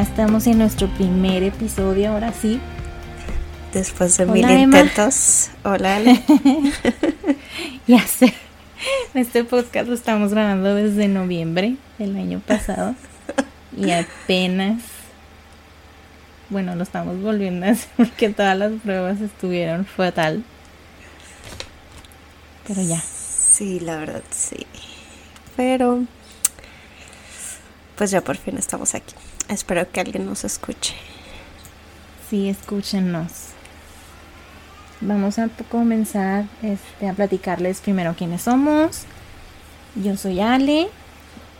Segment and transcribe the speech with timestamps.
[0.00, 2.58] ya estamos en nuestro primer episodio, ahora sí.
[3.74, 5.50] Después de mil intentos.
[5.62, 6.22] Hola, Ale.
[7.86, 8.32] ya sé.
[9.12, 12.94] Este podcast lo estamos grabando desde noviembre del año pasado.
[13.76, 14.80] y apenas.
[16.48, 20.42] Bueno, lo estamos volviendo a hacer porque todas las pruebas estuvieron fatal.
[22.66, 23.02] Pero ya.
[23.02, 24.66] Sí, la verdad, sí.
[25.56, 26.04] Pero.
[27.96, 29.14] Pues ya por fin estamos aquí.
[29.50, 30.94] Espero que alguien nos escuche.
[32.28, 33.48] Sí, escúchenos.
[35.00, 39.06] Vamos a comenzar este, a platicarles primero quiénes somos.
[39.96, 40.86] Yo soy Ale,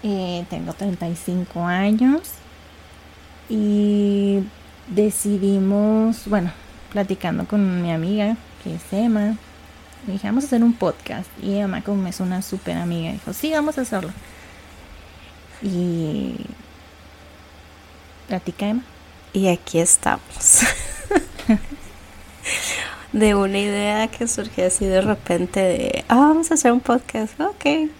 [0.05, 2.21] eh, tengo 35 años
[3.49, 4.45] y
[4.87, 6.53] decidimos, bueno,
[6.93, 9.35] platicando con mi amiga, que es Emma,
[10.07, 11.29] dije, vamos a hacer un podcast.
[11.43, 14.13] Y Emma, como es una súper amiga, dijo, sí, vamos a hacerlo.
[15.61, 16.37] Y
[18.31, 18.85] platica Emma.
[19.33, 20.61] Y aquí estamos.
[23.13, 27.39] de una idea que surgió así de repente de, ah, vamos a hacer un podcast,
[27.41, 27.91] ok.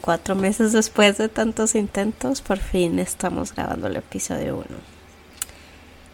[0.00, 4.66] Cuatro meses después de tantos intentos, por fin estamos grabando el episodio 1.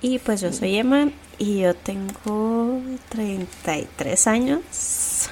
[0.00, 5.28] Y pues yo soy Emma y yo tengo 33 años.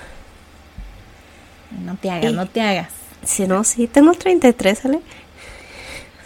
[1.83, 2.91] No te hagas, no te hagas.
[3.25, 5.00] Si no, sí, tengo 33, ¿sale?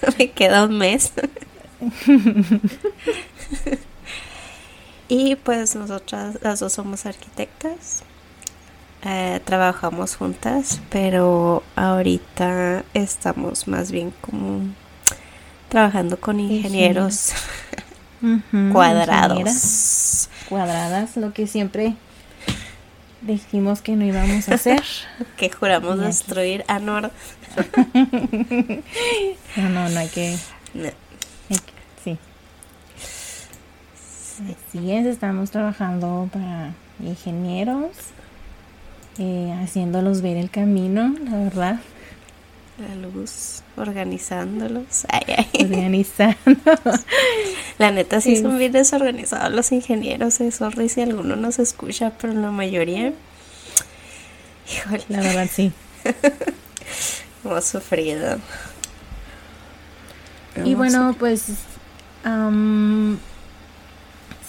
[0.18, 1.12] Me queda un mes.
[5.08, 8.02] y pues nosotras las dos somos arquitectas.
[9.04, 14.62] Eh, trabajamos juntas, pero ahorita estamos más bien como
[15.68, 17.32] trabajando con ingenieros
[18.72, 20.28] cuadrados.
[20.48, 21.94] Cuadradas, lo que siempre
[23.26, 24.82] dijimos que no íbamos a hacer.
[25.36, 27.10] que juramos destruir a Nord.
[29.56, 30.36] no, no, no hay que...
[32.04, 32.18] sí.
[34.68, 37.90] Así es, estamos trabajando para ingenieros,
[39.18, 41.80] eh, haciéndolos ver el camino, la verdad.
[42.78, 45.06] La luz, organizándolos.
[45.54, 46.36] Organizando.
[47.78, 52.34] La neta sí, son bien desorganizados los ingenieros, es horrible si alguno nos escucha, pero
[52.34, 53.14] la mayoría...
[54.70, 55.04] Híjole.
[55.08, 55.72] La verdad sí.
[57.44, 58.38] Hemos sufrido.
[60.64, 61.44] y bueno, pues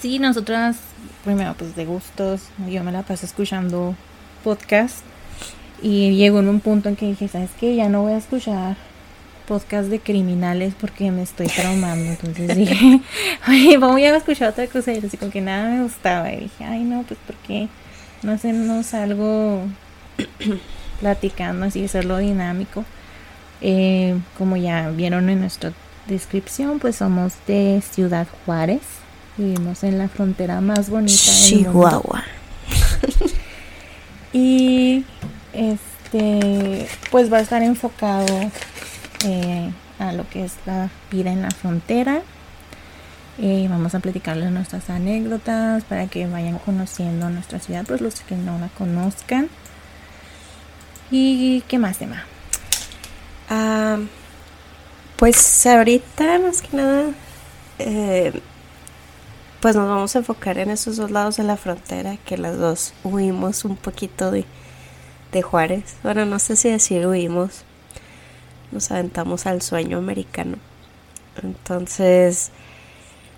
[0.01, 0.77] sí, nosotras,
[1.23, 3.95] primero pues de gustos, yo me la pasé escuchando
[4.43, 5.03] podcast
[5.81, 7.75] y llegó en un punto en que dije, ¿sabes qué?
[7.75, 8.77] Ya no voy a escuchar
[9.47, 12.09] podcast de criminales porque me estoy traumando.
[12.11, 13.01] Entonces dije,
[13.47, 14.93] oye, voy a escuchar otra cosa.
[14.93, 16.31] Y así como que nada me gustaba.
[16.31, 17.69] Y dije, ay, no, pues porque
[18.23, 19.63] no hacemos algo
[20.99, 22.83] platicando así, hacerlo dinámico.
[23.61, 25.73] Eh, como ya vieron en nuestra
[26.07, 28.81] descripción, pues somos de Ciudad Juárez.
[29.37, 31.31] Vivimos en la frontera más bonita.
[31.31, 32.23] Chihuahua.
[34.33, 35.05] y
[35.57, 38.39] este, pues va a estar enfocado
[39.25, 42.21] eh, a lo que es la vida en la frontera.
[43.39, 48.35] Eh, vamos a platicarles nuestras anécdotas para que vayan conociendo nuestra ciudad, pues los que
[48.35, 49.49] no la conozcan.
[51.11, 52.25] ¿Y qué más, tema?
[53.49, 53.97] Ah,
[55.17, 57.05] pues ahorita más que nada,
[57.79, 58.41] eh,
[59.61, 62.93] pues nos vamos a enfocar en esos dos lados de la frontera, que las dos
[63.03, 64.45] huimos un poquito de,
[65.37, 65.95] de Juárez.
[66.03, 67.63] Bueno, no sé si decir huimos,
[68.71, 70.57] nos aventamos al sueño americano.
[71.41, 72.51] Entonces,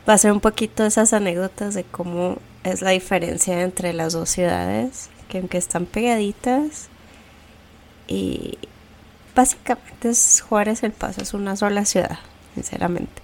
[0.07, 4.29] va a ser un poquito esas anécdotas de cómo es la diferencia entre las dos
[4.29, 6.89] ciudades, que aunque están pegaditas,
[8.07, 8.57] y
[9.35, 12.19] básicamente es Juárez el Paso, es una sola ciudad,
[12.55, 13.21] sinceramente.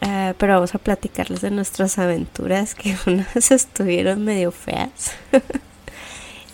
[0.00, 5.12] Eh, pero vamos a platicarles de nuestras aventuras que unas estuvieron medio feas.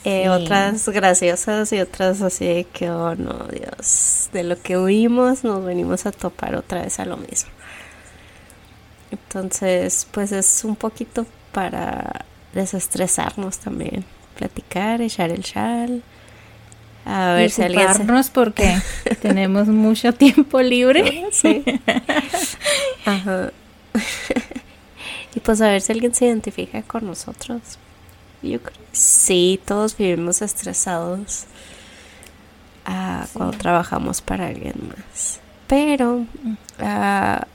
[0.04, 5.44] Eh, otras graciosas y otras así de que, oh no, Dios, de lo que huimos
[5.44, 7.50] nos venimos a topar otra vez a lo mismo.
[9.10, 12.24] Entonces, pues es un poquito para
[12.54, 14.04] desestresarnos también,
[14.36, 16.02] platicar, echar el chal,
[17.04, 17.88] a ver si alguien
[18.32, 18.76] porque
[19.22, 21.26] tenemos mucho tiempo libre.
[21.32, 21.64] Sí.
[23.04, 23.52] Ajá.
[25.34, 27.60] y pues a ver si alguien se identifica con nosotros.
[28.42, 31.44] Yo creo que sí, todos vivimos estresados
[32.86, 35.40] ah, cuando trabajamos para alguien más.
[35.66, 36.26] Pero
[36.78, 37.46] ah,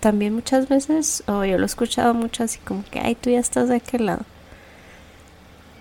[0.00, 3.40] también muchas veces, o yo lo he escuchado mucho así como que, ay, tú ya
[3.40, 4.26] estás de aquel lado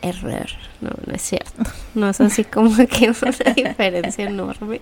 [0.01, 0.47] error.
[0.81, 1.63] No, no es cierto.
[1.95, 4.81] No es así como que una diferencia enorme.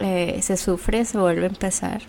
[0.00, 2.02] eh, se sufre, se vuelve a empezar.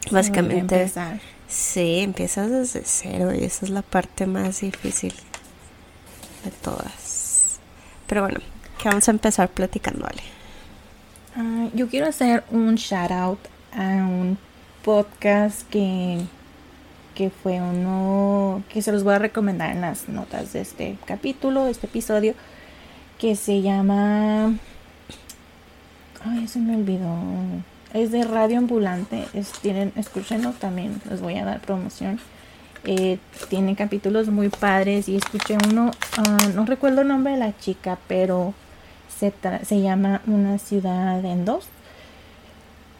[0.00, 1.20] Se Básicamente, empezar.
[1.46, 5.14] sí, empiezas desde cero y esa es la parte más difícil
[6.44, 7.58] de todas.
[8.06, 8.40] Pero bueno,
[8.80, 10.22] que vamos a empezar platicando, Ale.
[11.36, 13.38] Ah, yo quiero hacer un shout out
[13.72, 14.38] a un
[14.84, 16.20] podcast que,
[17.14, 21.64] que fue uno que se los voy a recomendar en las notas de este capítulo,
[21.64, 22.34] de este episodio,
[23.18, 24.54] que se llama...
[26.24, 27.16] Ay, se me olvidó.
[27.92, 29.24] Es de Radio Ambulante.
[29.34, 32.18] Es, tienen, escúchenlo también, les voy a dar promoción.
[32.84, 37.56] Eh, tiene capítulos muy padres y escuché uno, ah, no recuerdo el nombre de la
[37.58, 38.54] chica, pero
[39.18, 39.32] se,
[39.64, 41.66] se llama Una ciudad en dos.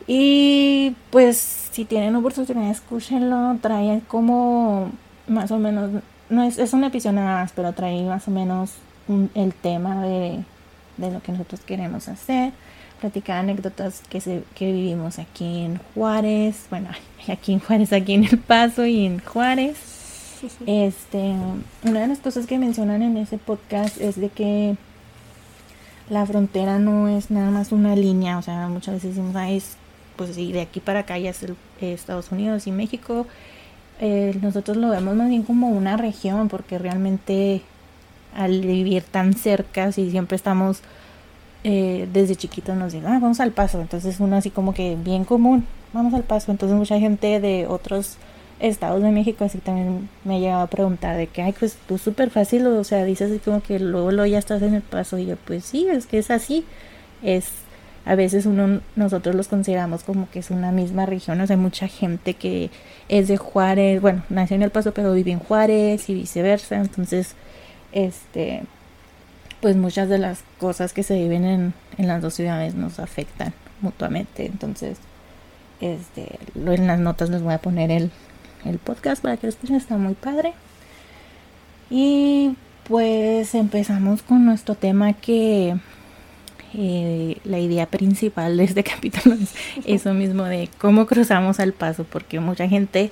[0.06, 3.58] Y pues si tienen oportunidad, escúchenlo.
[3.60, 4.90] Trae como
[5.26, 5.90] más o menos,
[6.30, 8.72] no es, es un episodio nada más, pero trae más o menos
[9.34, 10.42] el tema de,
[10.96, 12.52] de lo que nosotros queremos hacer.
[13.00, 16.67] Platicar anécdotas que, se, que vivimos aquí en Juárez.
[16.71, 16.89] Bueno,
[17.29, 19.77] aquí en Juárez, aquí en El Paso y en Juárez.
[20.67, 21.35] Este,
[21.83, 24.77] una de las cosas que mencionan en ese podcast es de que
[26.11, 29.77] la frontera no es nada más una línea, o sea, muchas veces decimos, ah, es,
[30.17, 33.27] pues sí, de aquí para acá ya es el, eh, Estados Unidos y México.
[34.00, 37.62] Eh, nosotros lo vemos más bien como una región, porque realmente
[38.35, 40.83] al vivir tan cerca, si siempre estamos
[41.64, 45.25] eh, desde chiquitos nos dicen, ah, vamos al paso, entonces uno así como que bien
[45.25, 48.16] común, vamos al paso, entonces mucha gente de otros
[48.60, 52.31] estados de México así también me llegaba a preguntar de que, ay, pues tú súper
[52.31, 55.26] fácil, o sea, dices así como que luego, luego ya estás en el paso y
[55.26, 56.64] yo, pues sí, es que es así,
[57.22, 57.46] es,
[58.04, 61.88] a veces uno, nosotros los consideramos como que es una misma región, o sea, mucha
[61.88, 62.70] gente que
[63.08, 67.34] es de Juárez, bueno, nació en el paso pero vive en Juárez y viceversa, entonces,
[67.93, 68.62] este,
[69.60, 73.52] pues muchas de las cosas que se viven en, en las dos ciudades nos afectan
[73.81, 74.99] mutuamente, entonces,
[75.81, 78.10] este, en las notas les voy a poner el,
[78.64, 80.55] el podcast para que lo escuchen, está muy padre.
[81.90, 85.76] Y pues empezamos con nuestro tema que
[86.75, 89.54] eh, la idea principal de este capítulo es
[89.84, 93.11] eso mismo de cómo cruzamos al paso, porque mucha gente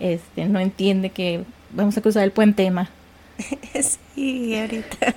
[0.00, 2.90] este, no entiende que vamos a cruzar el puente Emma.
[4.14, 5.14] Sí, ahorita,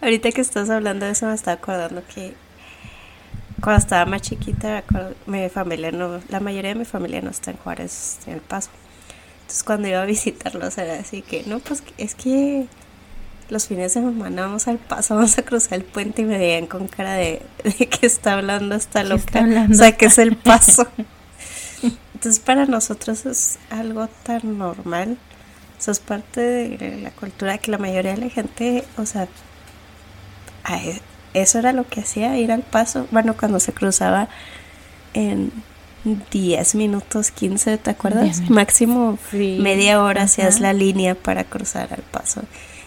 [0.00, 2.34] ahorita que estás hablando de eso me estaba acordando que
[3.60, 4.84] cuando estaba más chiquita,
[5.26, 8.70] mi familia no, la mayoría de mi familia no está en Juárez, en El Paso.
[9.42, 12.66] Entonces cuando iba a visitarlos era así que, no, pues es que
[13.48, 16.66] los fines de semana vamos al Paso, vamos a cruzar el puente y me veían
[16.66, 19.40] con cara de, de que está hablando esta ¿Qué loca.
[19.40, 19.74] hablando?
[19.74, 20.86] O sea, que es el Paso.
[22.14, 25.16] Entonces para nosotros es algo tan normal.
[25.78, 29.28] Eso es parte de la cultura que la mayoría de la gente, o sea,
[30.64, 31.00] a e-
[31.34, 33.06] eso era lo que hacía, ir al paso.
[33.10, 34.28] Bueno, cuando se cruzaba
[35.12, 35.52] en
[36.30, 38.48] 10 minutos, 15, ¿te acuerdas?
[38.48, 40.62] Máximo Sí, media hora hacías ajá.
[40.62, 42.42] la línea para cruzar al paso.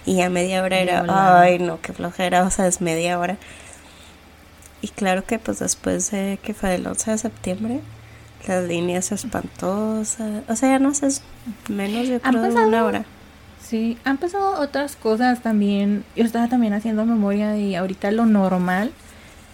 [0.05, 1.05] Y ya media hora era,
[1.41, 3.37] ay, no, qué flojera, o sea, es media hora.
[4.81, 7.81] Y claro que pues después de que fue el 11 de septiembre,
[8.47, 11.21] las líneas espantosas, o sea, ya no haces
[11.67, 12.67] menos, yo ¿Han creo, de pasado?
[12.67, 13.05] una hora.
[13.61, 16.03] Sí, han pasado otras cosas también.
[16.15, 18.91] Yo estaba también haciendo memoria y ahorita lo normal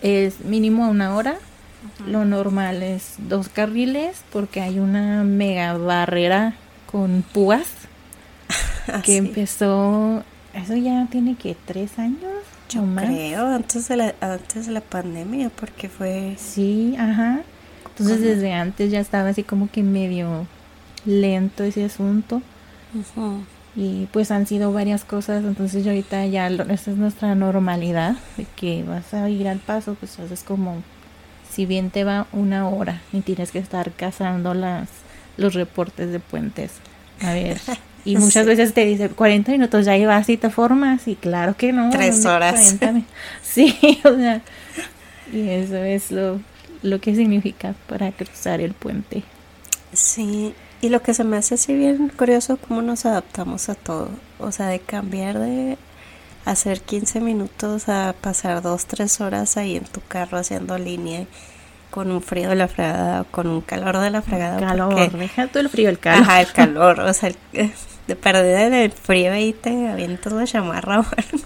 [0.02, 1.36] es mínimo una hora.
[2.08, 6.56] Lo normal es dos carriles porque hay una mega barrera
[6.92, 7.68] con púas
[9.04, 10.24] que empezó,
[10.54, 12.32] eso ya tiene que tres años
[12.70, 13.06] Yo más.
[13.06, 16.36] creo, antes de la, antes de la pandemia, porque fue...
[16.40, 17.42] Sí, ajá.
[17.98, 18.26] Entonces Ajá.
[18.28, 20.48] desde antes ya estaba así como que medio
[21.06, 22.42] lento ese asunto.
[22.94, 23.42] Ujú.
[23.78, 28.16] Y pues han sido varias cosas, entonces yo ahorita ya, lo- esta es nuestra normalidad,
[28.38, 30.82] de que vas a ir al paso, pues haces como,
[31.52, 34.88] si bien te va una hora y tienes que estar cazando las,
[35.38, 36.72] los reportes de puentes.
[37.22, 37.60] A ver,
[38.06, 38.50] y muchas Sí.
[38.50, 41.90] veces te dice 40 minutos, ya ibas y te formas, y claro que no.
[41.90, 42.54] Tres ¿dónde horas.
[42.80, 43.06] 40 mi-
[43.42, 44.42] Sí, o sea,
[45.34, 46.40] y eso es lo,
[46.84, 49.24] lo que significa para cruzar el puente.
[49.94, 54.10] Sí, y lo que se me hace así bien curioso, cómo nos adaptamos a todo.
[54.40, 55.78] O sea, de cambiar de
[56.46, 61.26] hacer 15 minutos a pasar 2, 3 horas ahí en tu carro haciendo línea
[61.92, 64.60] con un frío de la fregada o con un calor de la fregada.
[64.60, 66.22] Calor, porque- deja todo el frío, el calor.
[66.24, 67.72] Ajá, el calor, o sea, el-
[68.08, 71.46] de perdida en el frío ahí te avientas la chamarra o algo.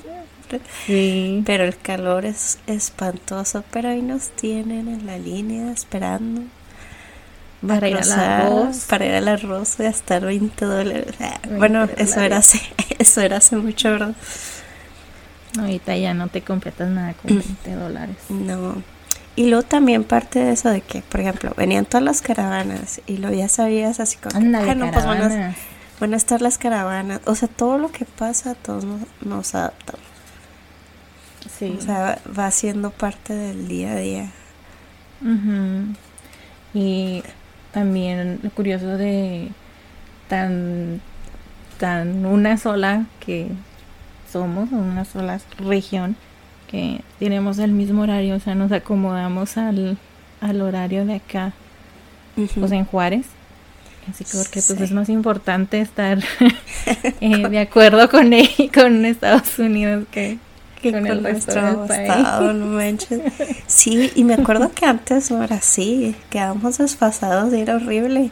[0.85, 1.43] Sí.
[1.45, 6.41] Pero el calor es espantoso, pero ahí nos tienen en la línea esperando.
[7.65, 8.85] Para ir al arroz.
[8.87, 11.15] Para ir al arroz, gastar 20 dólares.
[11.19, 12.61] Ah, 20 bueno, eso era, hace,
[12.99, 14.15] eso era hace mucho, ¿verdad?
[15.59, 18.15] Ahorita ya no te completas nada con 20 dólares.
[18.29, 18.81] No.
[19.35, 23.17] Y luego también parte de eso de que, por ejemplo, venían todas las caravanas y
[23.17, 25.57] lo ya sabías así como, Ándale, que, "Ah, no, pues van a, caravanas.
[25.99, 27.21] van a estar las caravanas.
[27.25, 30.05] O sea, todo lo que pasa, todos nos, nos adaptamos.
[31.59, 31.75] Sí.
[31.77, 34.31] O sea, va siendo parte del día a día.
[36.73, 37.21] Y
[37.73, 39.49] también lo curioso de
[40.29, 41.01] tan,
[41.77, 43.49] tan una sola que
[44.31, 46.15] somos, una sola región,
[46.69, 49.97] que tenemos el mismo horario, o sea, nos acomodamos al,
[50.39, 51.51] al horario de acá,
[52.37, 52.61] Ujú.
[52.61, 53.25] pues en Juárez.
[54.09, 56.19] Así que porque pues es más importante estar
[57.21, 58.31] eh, de acuerdo con
[58.73, 60.39] con Estados Unidos que,
[60.81, 62.09] que con con, el resto nuestro del país.
[62.17, 63.21] estado, no manches.
[63.67, 68.31] Sí, y me acuerdo que antes no era así, quedábamos desfasados y era horrible.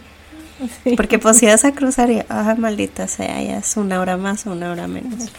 [0.83, 0.95] Sí.
[0.95, 4.51] Porque pues ibas a cruzar y, ah, maldita sea, ya es una hora más o
[4.53, 5.29] una hora menos.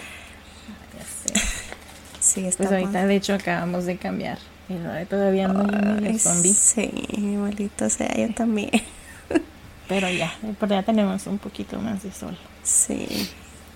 [2.21, 2.73] Sí, Pues estamos...
[2.73, 4.38] ahorita de hecho acabamos de cambiar.
[4.69, 5.50] Y todavía
[6.03, 6.53] Ay, zombie.
[6.53, 8.71] Sí, maldita sea, yo también.
[9.88, 12.37] Pero ya, por ya tenemos un poquito más de sol.
[12.62, 13.31] Sí.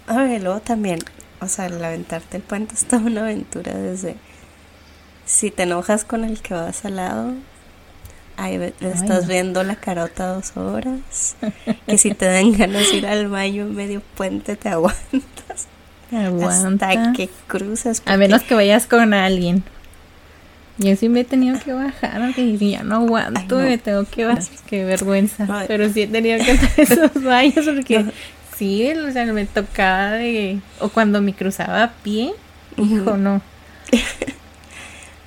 [0.07, 0.99] A ver, luego también,
[1.43, 4.17] o sea, el aventarte el puente es toda una aventura desde...
[5.25, 7.33] Si te enojas con el que vas al lado,
[8.37, 9.29] ahí le Ay, estás no.
[9.29, 11.37] viendo la carota dos horas.
[11.87, 15.69] que si te dan ganas de ir al baño en medio puente, te aguantas.
[16.13, 16.89] Aguanta.
[16.91, 18.01] Hasta que cruces.
[18.01, 19.63] A porque- menos que vayas con alguien.
[20.79, 23.59] Yo sí me he tenido que bajar, aunque ya no aguanto, Ay, no.
[23.71, 24.43] me tengo que bajar.
[24.67, 25.47] Qué vergüenza.
[25.69, 28.13] Pero sí he tenido que hacer esos baños porque No.
[28.57, 30.61] Sí, o sea, me tocaba de.
[30.81, 32.35] O cuando me cruzaba a pie,
[32.77, 33.43] hijo, no.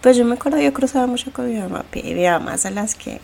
[0.01, 2.53] Pues yo me acuerdo, yo cruzaba mucho con mi mamá a pie, y mi mamá
[2.53, 3.19] es de las que,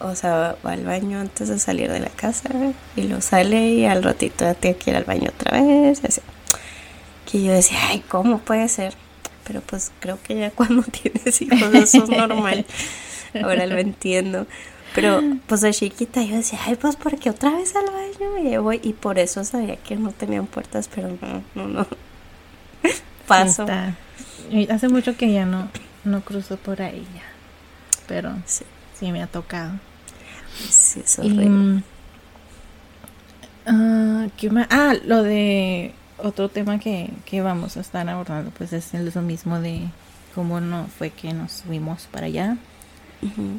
[0.00, 2.48] o sea, va al baño antes de salir de la casa
[2.96, 6.00] y lo sale y al ratito ya tiene que ir al baño otra vez.
[6.02, 6.20] y así.
[7.30, 8.94] Que yo decía, ay, ¿cómo puede ser?
[9.46, 12.66] Pero pues creo que ya cuando tienes hijos eso es normal.
[13.44, 14.48] Ahora lo entiendo.
[14.92, 18.58] Pero pues de chiquita yo decía, ay, pues porque otra vez al baño y ahí
[18.58, 18.80] voy.
[18.82, 21.86] Y por eso sabía que no tenían puertas, pero no, no, no.
[23.26, 23.76] Paso.
[24.50, 25.70] Y Hace mucho que ya no,
[26.04, 27.22] no cruzo por ahí ya.
[28.06, 28.64] Pero Sí,
[28.98, 29.80] sí me ha tocado.
[30.68, 31.48] sí, es Y, horrible.
[31.48, 31.84] mm,
[33.66, 34.66] ah, ¿qué más?
[34.70, 39.60] Ah, lo de otro tema que, que vamos a estar abordando, pues es lo mismo
[39.60, 39.90] de
[40.34, 42.56] cómo no fue que nos fuimos para allá.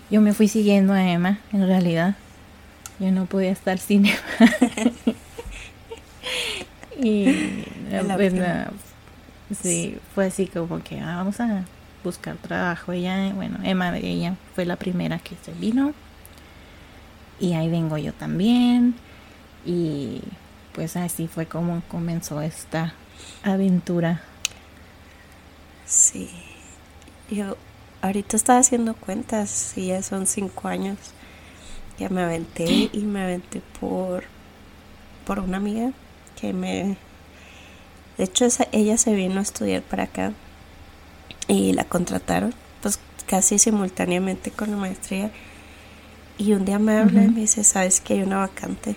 [0.10, 2.16] Yo me fui siguiendo a Emma, en realidad.
[3.00, 4.20] Yo no podía estar sin Emma.
[7.02, 8.34] y la pues,
[9.62, 11.64] sí, fue así como que ah, vamos a
[12.04, 12.92] buscar trabajo.
[12.92, 15.94] Ella, bueno, Emma, ella fue la primera que se vino.
[17.40, 18.96] Y ahí vengo yo también.
[19.66, 20.22] Y
[20.74, 22.94] pues así fue como comenzó esta
[23.44, 24.22] aventura.
[25.86, 26.30] Sí.
[27.30, 27.58] Yo
[28.04, 31.00] ahorita estaba haciendo cuentas y ya son cinco años.
[32.00, 34.26] Ya me aventé y me aventé por,
[35.26, 35.92] por una amiga
[36.40, 36.98] que me...
[38.18, 40.34] De hecho, esa- ella se vino a estudiar para acá
[41.48, 45.32] y la contrataron, pues casi simultáneamente con la maestría.
[46.38, 48.96] Y un día me habla y me dice, ¿sabes que hay una vacante?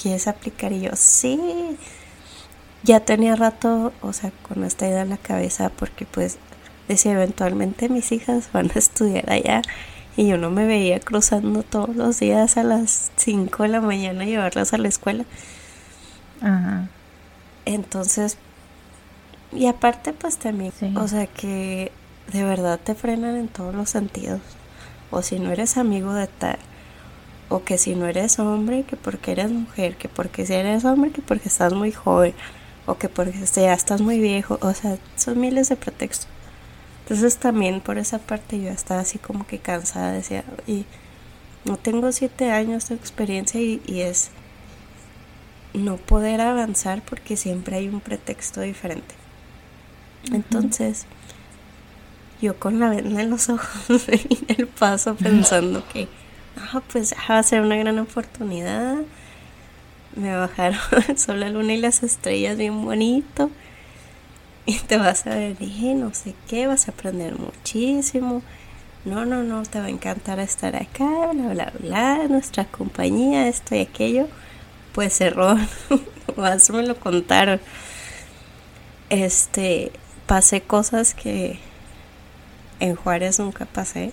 [0.00, 0.72] ¿Quieres aplicar?
[0.72, 1.78] Y yo, sí.
[2.82, 6.38] Ya tenía rato, o sea, con esta idea en la cabeza, porque pues
[6.88, 9.62] decía, eventualmente mis hijas van a estudiar allá.
[10.16, 14.22] Y yo no me veía cruzando todos los días a las 5 de la mañana
[14.22, 15.24] a llevarlas a la escuela.
[16.40, 16.88] Ajá.
[17.64, 18.36] Entonces,
[19.52, 20.92] y aparte pues también, Sí.
[20.96, 21.90] o sea que
[22.32, 24.40] de verdad te frenan en todos los sentidos.
[25.10, 26.58] O si no eres amigo de tal,
[27.48, 31.10] o que si no eres hombre, que porque eres mujer, que porque si eres hombre,
[31.10, 32.34] que porque estás muy joven,
[32.86, 36.28] o que porque ya estás muy viejo, o sea, son miles de pretextos.
[37.04, 40.86] Entonces también por esa parte yo estaba así como que cansada, decía, y
[41.64, 44.30] no tengo siete años de experiencia y, y es
[45.74, 49.14] no poder avanzar porque siempre hay un pretexto diferente.
[50.32, 51.06] Entonces,
[52.40, 56.08] yo con la venda en los ojos vine el paso pensando que,
[56.56, 58.96] ah, pues va a ser una gran oportunidad.
[60.16, 63.50] Me bajaron el sol, la luna y las estrellas bien bonito.
[64.66, 68.42] Y te vas a ver bien, no sé qué, vas a aprender muchísimo.
[69.04, 73.74] No, no, no, te va a encantar estar acá, bla, bla, bla, nuestra compañía, esto
[73.74, 74.26] y aquello.
[74.94, 75.58] Pues error,
[76.36, 77.60] más me lo contaron.
[79.10, 79.92] Este,
[80.26, 81.58] pasé cosas que
[82.80, 84.12] en Juárez nunca pasé.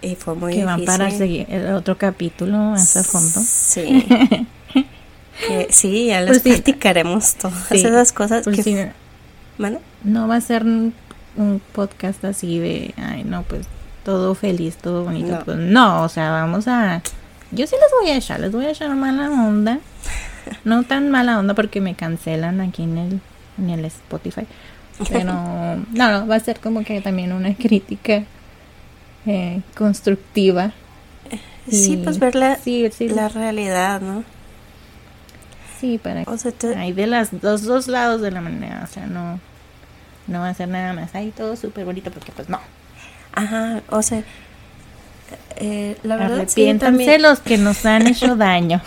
[0.00, 3.40] Y fue muy que van para seguir el otro capítulo más a fondo.
[3.44, 4.06] Sí.
[5.46, 6.48] Que sí, ya les Pues sí.
[6.50, 7.76] platicaremos todas Sí.
[7.78, 8.76] esas cosas Pues que sí,
[10.04, 10.94] No va a ser un,
[11.36, 13.66] un podcast así de ay, no, pues
[14.04, 15.38] todo feliz, todo bonito.
[15.38, 15.44] No.
[15.44, 17.02] Pues no, o sea, vamos a...
[17.50, 19.80] Yo sí les voy a echar, les voy a echar mala onda.
[20.64, 23.20] No tan mala onda porque me cancelan aquí en el,
[23.58, 24.46] en el Spotify.
[25.10, 28.24] Pero no, no, va a ser como que también una crítica
[29.26, 30.72] eh, constructiva.
[31.70, 32.58] Sí, pues ver la,
[33.14, 34.24] la realidad, ¿no?
[35.80, 39.06] Sí, para o sea, hay de las dos, dos lados de la manera, o sea,
[39.06, 39.38] no,
[40.26, 42.60] no va a ser nada más, ahí todo súper bonito porque pues no.
[43.32, 44.24] Ajá, o sea,
[45.56, 48.82] eh, la verdad Arrepiéntanse los que nos han hecho daño.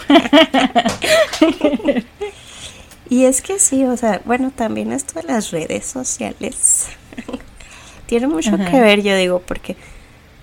[3.09, 6.89] y es que sí, o sea, bueno, también esto de las redes sociales
[8.05, 9.77] tiene mucho que ver, yo digo, porque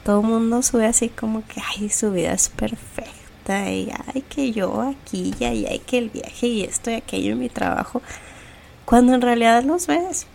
[0.02, 3.17] todo el mundo sube así como que, ay, su vida es perfecta
[3.48, 7.38] y ay que yo aquí y ay que el viaje y esto y aquello en
[7.38, 8.02] mi trabajo
[8.84, 10.26] cuando en realidad los ves.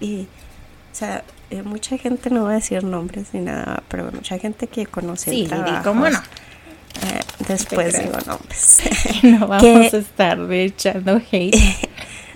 [0.00, 4.38] Y o sea eh, mucha gente no va a decir nombres ni nada pero mucha
[4.38, 8.82] gente que conoce sí, el cómo no eh, después digo nombres.
[9.22, 11.56] No vamos a estar echando hate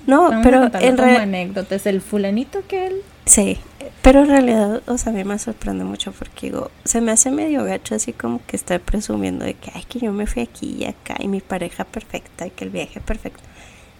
[0.06, 3.58] no pero en realidad anécdotas el fulanito que él sí
[4.06, 7.32] pero en realidad, o sea, a mí me sorprende mucho porque digo, se me hace
[7.32, 10.76] medio gacho así como que está presumiendo de que, ay, que yo me fui aquí
[10.78, 13.42] y acá y mi pareja perfecta y que el viaje perfecto.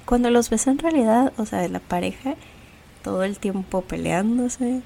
[0.05, 2.37] Cuando los ves en realidad, o sea, de la pareja
[3.03, 4.81] todo el tiempo peleándose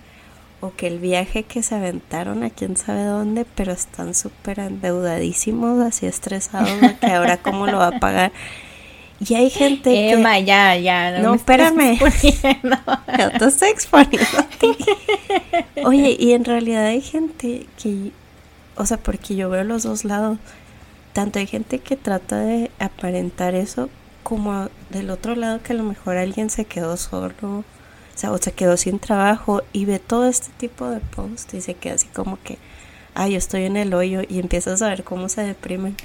[0.60, 5.80] o que el viaje que se aventaron a quién sabe dónde, pero están súper endeudadísimos,
[5.80, 8.32] así estresados que ahora cómo lo va a pagar.
[9.26, 11.18] Y hay gente Emma, ya, ya.
[11.18, 11.98] No, espérame.
[11.98, 14.76] ya te estoy exponiendo a ti.
[15.84, 18.12] Oye, y en realidad hay gente que,
[18.76, 20.38] o sea, porque yo veo los dos lados,
[21.12, 23.90] tanto hay gente que trata de aparentar eso,
[24.22, 27.64] como del otro lado que a lo mejor alguien se quedó solo, o
[28.14, 31.74] sea, o se quedó sin trabajo y ve todo este tipo de posts y se
[31.74, 32.58] queda así como que,
[33.14, 35.96] ay, yo estoy en el hoyo y empiezas a ver cómo se deprimen.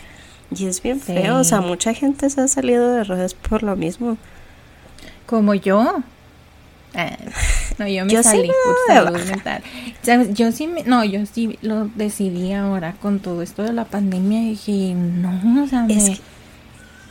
[0.52, 3.76] Y es bien feo, o sea, mucha gente se ha salido de redes por lo
[3.76, 4.18] mismo.
[5.26, 6.04] Como yo.
[6.94, 7.18] Ah,
[7.78, 9.64] no, yo me salí por salud mental.
[10.34, 14.44] yo sí, me, no, yo sí lo decidí ahora con todo esto de la pandemia.
[14.44, 16.20] Y dije, no, o sea, me,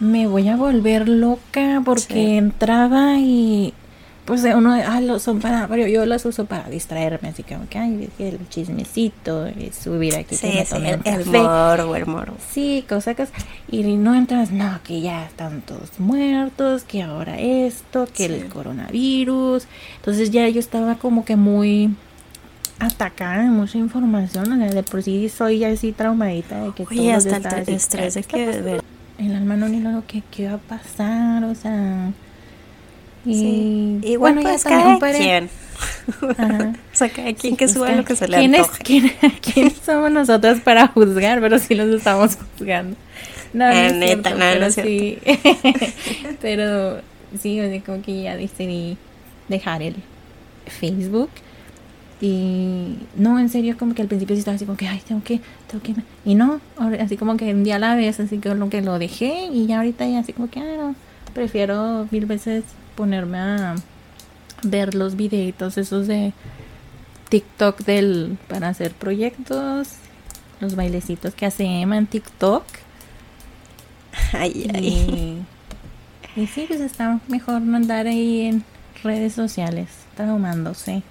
[0.01, 3.75] me, voy a volver loca porque entraba y
[4.25, 8.09] pues uno, ah, lo son para, pero yo las uso para distraerme, así que, ay,
[8.19, 9.47] el chismecito,
[9.79, 12.35] subir aquí sí, que me el, el morbo, el morbo.
[12.51, 13.29] Sí, cosas,
[13.71, 19.67] y no entras, no, que ya están todos muertos, que ahora esto, que el coronavirus,
[19.97, 21.95] entonces ya yo estaba como que muy
[22.79, 27.69] atacada de mucha información, de por sí soy así traumadita de que Oye, hasta el
[27.69, 28.81] estrés de que
[29.19, 32.11] el alma no ni lo que qué va a pasar, o sea
[33.25, 35.49] y Igual bueno, pues cada quien.
[36.21, 38.83] o sea, cada quien que suba lo que se le ¿quién antoje.
[38.85, 41.41] ¿quién, ¿quién, somos nosotros para juzgar?
[41.41, 42.97] Pero sí los estamos juzgando.
[43.53, 45.19] No, no es eh, neta, cierto, pero sí.
[46.41, 47.01] pero
[47.41, 48.97] sí, o sea, como que ya decidí
[49.49, 49.97] dejar el
[50.67, 51.31] Facebook.
[52.21, 55.23] Y no, en serio, como que al principio sí estaba así como que, ay, tengo
[55.23, 55.95] que, tengo que.
[56.25, 56.61] Y no,
[57.01, 59.49] así como que un día a la vez, así que lo que lo dejé.
[59.53, 60.95] Y ya ahorita ya así como que, ay, no,
[61.35, 63.75] prefiero mil veces ponerme a
[64.63, 66.33] ver los videitos esos de
[67.29, 69.89] TikTok del para hacer proyectos,
[70.61, 72.65] los bailecitos que hace Emma en TikTok.
[74.33, 75.45] Ay, ay.
[76.37, 78.65] Y, sí, pues está mejor no andar ahí en
[79.03, 81.03] redes sociales, traumándose.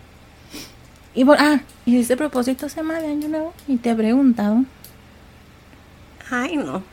[1.14, 4.64] Y por, ah, y ese propósito se de año nuevo y te he preguntado.
[6.30, 6.84] Ay, no.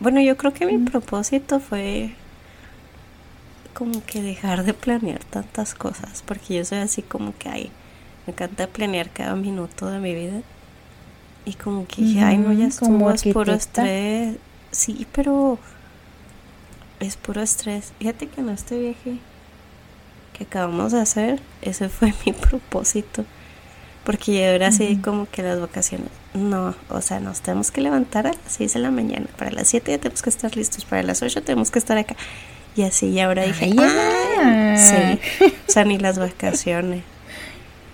[0.00, 0.84] Bueno, yo creo que mi mm.
[0.84, 2.14] propósito fue
[3.78, 7.70] como que dejar de planear tantas cosas, porque yo soy así como que, ay,
[8.26, 10.42] me encanta planear cada minuto de mi vida.
[11.44, 14.36] Y como que dije, ay, no, ya estuvo, es puro estrés.
[14.72, 15.60] Sí, pero
[16.98, 17.92] es puro estrés.
[18.00, 19.18] Fíjate que en este viaje
[20.36, 23.24] que acabamos de hacer, ese fue mi propósito.
[24.02, 28.26] Porque yo era así como que las vacaciones, no, o sea, nos tenemos que levantar
[28.26, 31.02] a las 6 de la mañana, para las 7 ya tenemos que estar listos, para
[31.02, 32.16] las 8 tenemos que estar acá.
[32.76, 37.02] Y así, y ahora dije, ah, sí, o sea, ni las vacaciones.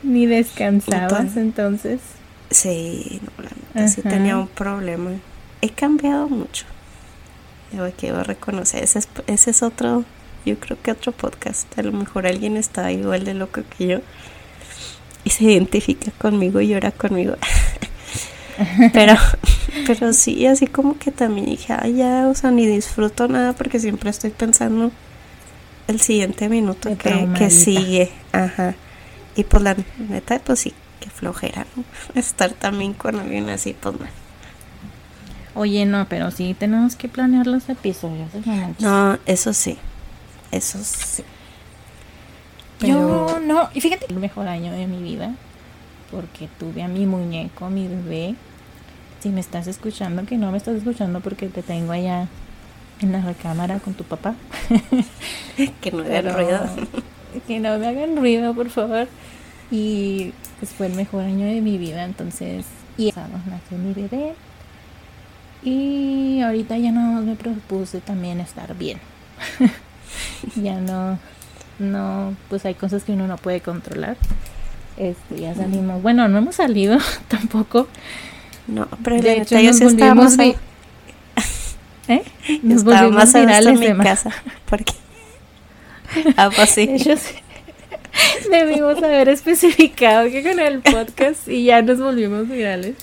[0.02, 2.00] Ni descansabas entonces.
[2.50, 3.20] Sí,
[3.74, 5.12] no, sí tenía un problema.
[5.62, 6.66] He cambiado mucho.
[7.72, 8.84] Debo que a reconocer.
[8.84, 10.04] Ese es, ese es otro,
[10.44, 11.78] yo creo que otro podcast.
[11.78, 14.00] A lo mejor alguien está igual de loco que yo
[15.24, 17.36] y se identifica conmigo y llora conmigo.
[18.92, 19.14] pero,
[19.86, 23.80] pero sí, así como que también dije, ay, ya, o sea, ni disfruto nada porque
[23.80, 24.90] siempre estoy pensando
[25.86, 28.10] el siguiente minuto que, que, sigue.
[28.32, 28.74] Ajá.
[29.36, 29.76] Y pues la
[30.08, 31.84] neta, pues sí, qué flojera, ¿no?
[32.20, 34.06] Estar también con alguien así, pues no.
[35.56, 38.28] Oye, no, pero sí tenemos que planear los episodios.
[38.80, 39.78] No, eso sí.
[40.50, 41.22] Eso sí.
[42.80, 45.32] Yo no, y fíjate, el mejor año de mi vida,
[46.10, 48.34] porque tuve a mi muñeco, mi bebé.
[49.20, 52.28] Si me estás escuchando, que no me estás escuchando porque te tengo allá
[53.00, 54.34] en la recámara con tu papá.
[55.80, 56.60] que no hagan ruido.
[57.48, 59.08] Que no me hagan ruido, por favor.
[59.68, 62.64] Y pues fue el mejor año de mi vida, entonces.
[62.96, 64.34] Y nació mi bebé.
[65.64, 69.00] Y ahorita ya no me propuse también estar bien.
[70.56, 71.18] ya no,
[71.78, 74.16] no, pues hay cosas que uno no puede controlar.
[74.96, 76.02] Este, ya salimos.
[76.02, 77.88] Bueno, no hemos salido tampoco.
[78.66, 80.56] No, pero de hecho nos volvimos ahí.
[82.08, 82.22] ¿Eh?
[82.62, 84.30] Nos volvimos virales en mi casa.
[84.68, 84.92] Porque
[86.36, 86.86] ah, pues sí.
[88.50, 92.94] Debimos haber especificado que con el podcast y ya nos volvimos virales.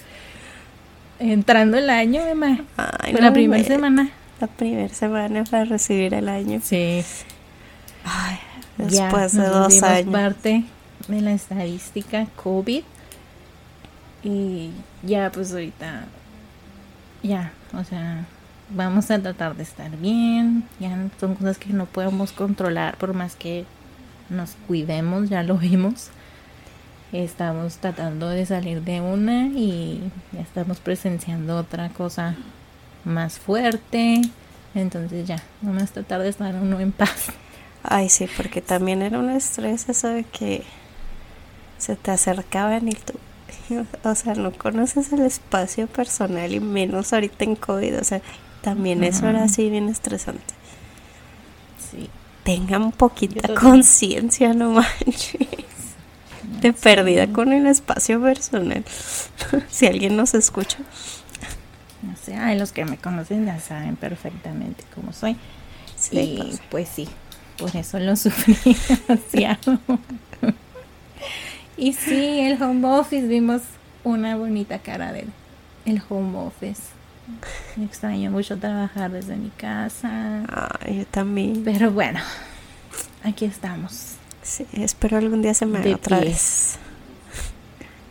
[1.20, 2.60] Entrando el año, Emma.
[2.78, 4.12] Ay, la primera semana.
[4.40, 6.62] La primera semana para recibir el año.
[6.64, 7.04] Sí.
[8.06, 8.38] Ay,
[8.78, 10.12] después de dos años.
[10.12, 10.64] parte
[11.12, 12.84] de la estadística COVID.
[14.24, 14.72] Y
[15.04, 16.06] ya, pues ahorita.
[17.24, 18.26] Ya, o sea,
[18.70, 20.64] vamos a tratar de estar bien.
[20.80, 23.66] Ya son cosas que no podemos controlar por más que
[24.30, 26.10] nos cuidemos, ya lo vimos.
[27.12, 32.36] Estamos tratando de salir de una y ya estamos presenciando otra cosa
[33.04, 34.22] más fuerte.
[34.74, 37.28] Entonces ya, vamos a tratar de estar uno en paz.
[37.84, 40.64] Ay, sí, porque también era un estrés eso de que
[41.82, 43.14] se te acercaban y tú,
[44.04, 48.22] o sea, no conoces el espacio personal y menos ahorita en COVID, o sea,
[48.62, 50.54] también eso era así bien estresante.
[51.92, 52.08] Sí.
[52.44, 55.48] Tengan poquita conciencia, no manches.
[56.62, 58.84] De pérdida con el espacio personal.
[59.70, 60.78] si alguien nos escucha.
[62.04, 65.36] No sé, ay, los que me conocen ya saben perfectamente cómo soy.
[65.96, 67.10] Sí, y pues, pues sí,
[67.58, 69.80] por eso lo sufrí demasiado.
[71.82, 73.62] Y sí, el home office, vimos
[74.04, 75.28] una bonita cara del
[75.86, 76.82] el home office.
[77.76, 80.44] Me extraño mucho trabajar desde mi casa.
[80.80, 81.64] Ay, yo también.
[81.64, 82.20] Pero bueno,
[83.24, 84.16] aquí estamos.
[84.44, 86.78] Sí, espero algún día se me haga otra vez.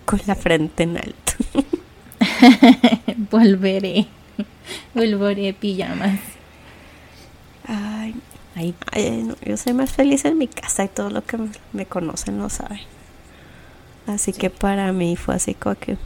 [0.05, 1.33] Con la frente en alto.
[3.31, 4.09] Volveré.
[4.95, 6.19] Volveré pijamas.
[7.67, 8.17] Ay,
[8.57, 11.39] ay, ay yo soy más feliz en mi casa y todo lo que
[11.73, 12.81] me, conocen lo saben.
[14.11, 15.97] Así que para mí fue así como que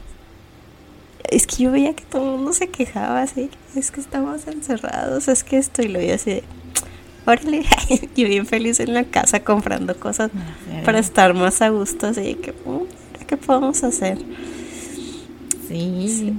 [1.29, 5.27] es que yo veía que todo el mundo se quejaba así, es que estamos encerrados,
[5.27, 6.43] es que esto y lo veía así de,
[7.25, 7.65] órale,
[8.15, 10.29] yo bien feliz en la casa comprando cosas
[10.83, 14.19] para estar más a gusto, así que, mm, ¿qué podemos hacer?
[15.67, 16.37] Sí.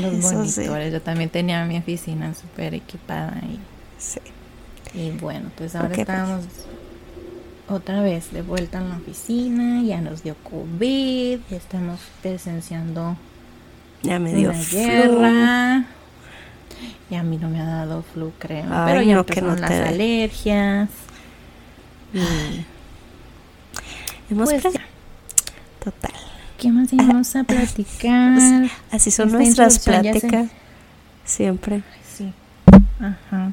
[0.00, 3.58] los monitores, yo también tenía mi oficina súper equipada y,
[3.98, 4.20] sí.
[4.94, 6.44] y bueno, pues ahora estamos
[7.70, 13.16] otra vez de vuelta en la oficina, ya nos dio COVID, ya estamos presenciando
[14.02, 15.84] ya me dio una guerra.
[17.10, 18.64] Y a mí no me ha dado flu, creo.
[18.86, 20.88] pero ya no, que no las alergias.
[22.14, 22.64] Y
[24.30, 26.12] hemos pues, Total.
[26.58, 28.70] ¿Qué más íbamos a platicar?
[28.90, 30.48] así son nuestras pláticas.
[31.24, 31.82] Siempre.
[32.16, 32.32] Sí.
[32.98, 33.52] Ajá.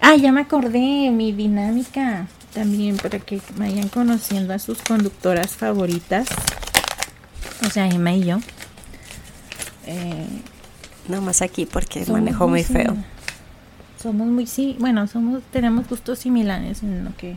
[0.00, 6.28] Ah, ya me acordé, mi dinámica también para que vayan conociendo a sus conductoras favoritas.
[7.66, 8.38] O sea, Emma y yo.
[9.86, 10.26] Eh,
[11.08, 12.96] no más aquí porque manejo muy feo.
[14.00, 17.36] Somos muy sí, bueno, somos tenemos gustos similares en lo que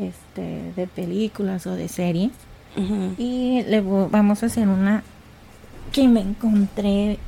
[0.00, 2.32] este de películas o de series.
[3.16, 5.02] Y le vamos a hacer una
[5.90, 7.18] que me encontré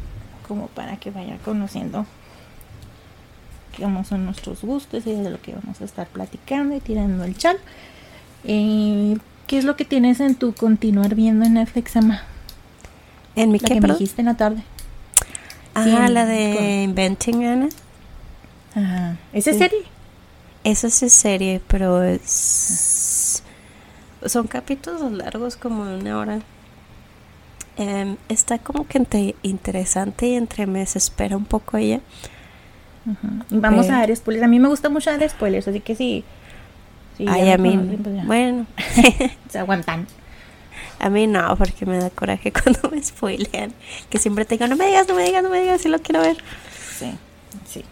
[0.46, 2.06] como para que vaya conociendo
[3.78, 7.36] cómo son nuestros gustos y de lo que vamos a estar platicando y tirando el
[7.36, 7.56] chat.
[8.44, 12.22] Eh, ¿Qué es lo que tienes en tu continuar viendo en Netflix, Emma?
[13.36, 14.62] ¿En mi la que me dijiste en la tarde.
[15.74, 17.68] Ah, la de Inventing Anna.
[18.74, 19.16] Ajá.
[19.32, 19.82] ¿Esa serie?
[20.64, 23.42] Esa es serie, pero es...
[24.26, 26.40] Son capítulos largos, como de una hora.
[27.76, 32.00] Em, está como que interesante y entre me desespera un poco ella.
[33.50, 34.44] Vamos a dar spoilers.
[34.44, 36.24] A mí me gusta mucho dar spoilers, así que sí.
[37.26, 37.76] Ay, a mí.
[38.02, 38.66] Pues bueno.
[39.48, 40.06] Se aguantan.
[40.98, 43.72] A mí no, porque me da coraje cuando me spoilean.
[44.10, 45.98] Que siempre te digo, no me digas, no me digas, no me digas, si lo
[46.00, 46.36] quiero ver.
[46.98, 47.12] Sí,
[47.66, 47.84] sí.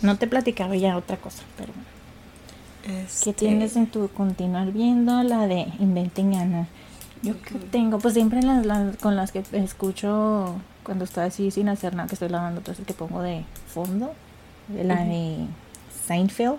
[0.00, 1.72] No te platicaba ya otra cosa, pero.
[2.84, 5.22] ¿Qué Este, tienes en tu continuar viendo?
[5.22, 6.66] La de Inventen Ana.
[7.22, 11.68] Yo que tengo, pues siempre las, las- con las que escucho cuando estoy así sin
[11.68, 14.12] hacer nada, que estoy lavando, entonces que pongo de fondo,
[14.84, 15.46] la de
[16.06, 16.56] Seinfeld.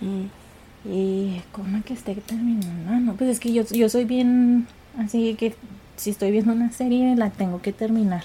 [0.00, 0.24] mm,
[0.88, 2.90] Y como que esté terminando.
[2.90, 4.66] Ah, no, pues es que yo, yo soy bien
[4.98, 5.54] así que
[5.96, 8.24] si estoy viendo una serie la tengo que terminar.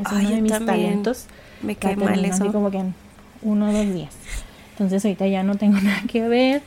[0.00, 1.26] Es Ay, uno de mis talentos.
[1.62, 2.52] me La cae mal termino así eso.
[2.52, 2.94] como que en
[3.42, 4.12] uno o dos días.
[4.72, 6.62] Entonces ahorita ya no tengo nada que ver.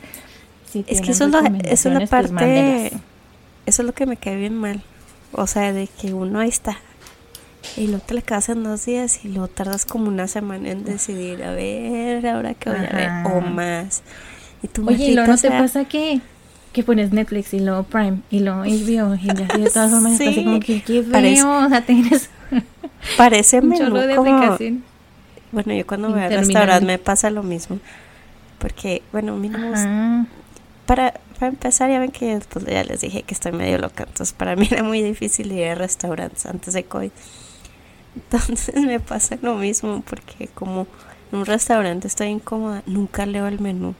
[0.70, 2.86] Si Es que eso es, lo- eso es la pues, parte.
[3.66, 4.82] eso es lo que me cae bien mal.
[5.32, 6.78] O sea, de que uno ahí está.
[7.76, 10.84] Y luego te la acabas en dos días y luego tardas como una semana en
[10.84, 14.02] decidir, a ver, ahora que voy a ver, o más.
[14.62, 16.20] Y tú, Oye, ¿y luego no te pasa que,
[16.72, 20.24] que pones Netflix y luego Prime y luego HBO y así de todas formas está
[20.24, 20.44] así Sí.
[20.44, 22.30] como que qué Parece- feo, o sea, tienes
[23.16, 24.84] Parece un menú de como- aplicación.
[25.52, 27.78] Bueno, yo cuando voy al restaurante me pasa lo mismo.
[28.58, 29.72] Porque, bueno, mínimo,
[30.86, 34.04] para, para empezar, ya ven que pues, ya les dije que estoy medio loca.
[34.08, 37.10] Entonces, para mí era muy difícil ir a restaurantes antes de COVID.
[38.14, 40.86] Entonces, me pasa lo mismo porque como
[41.32, 43.94] en un restaurante estoy incómoda, nunca leo el menú.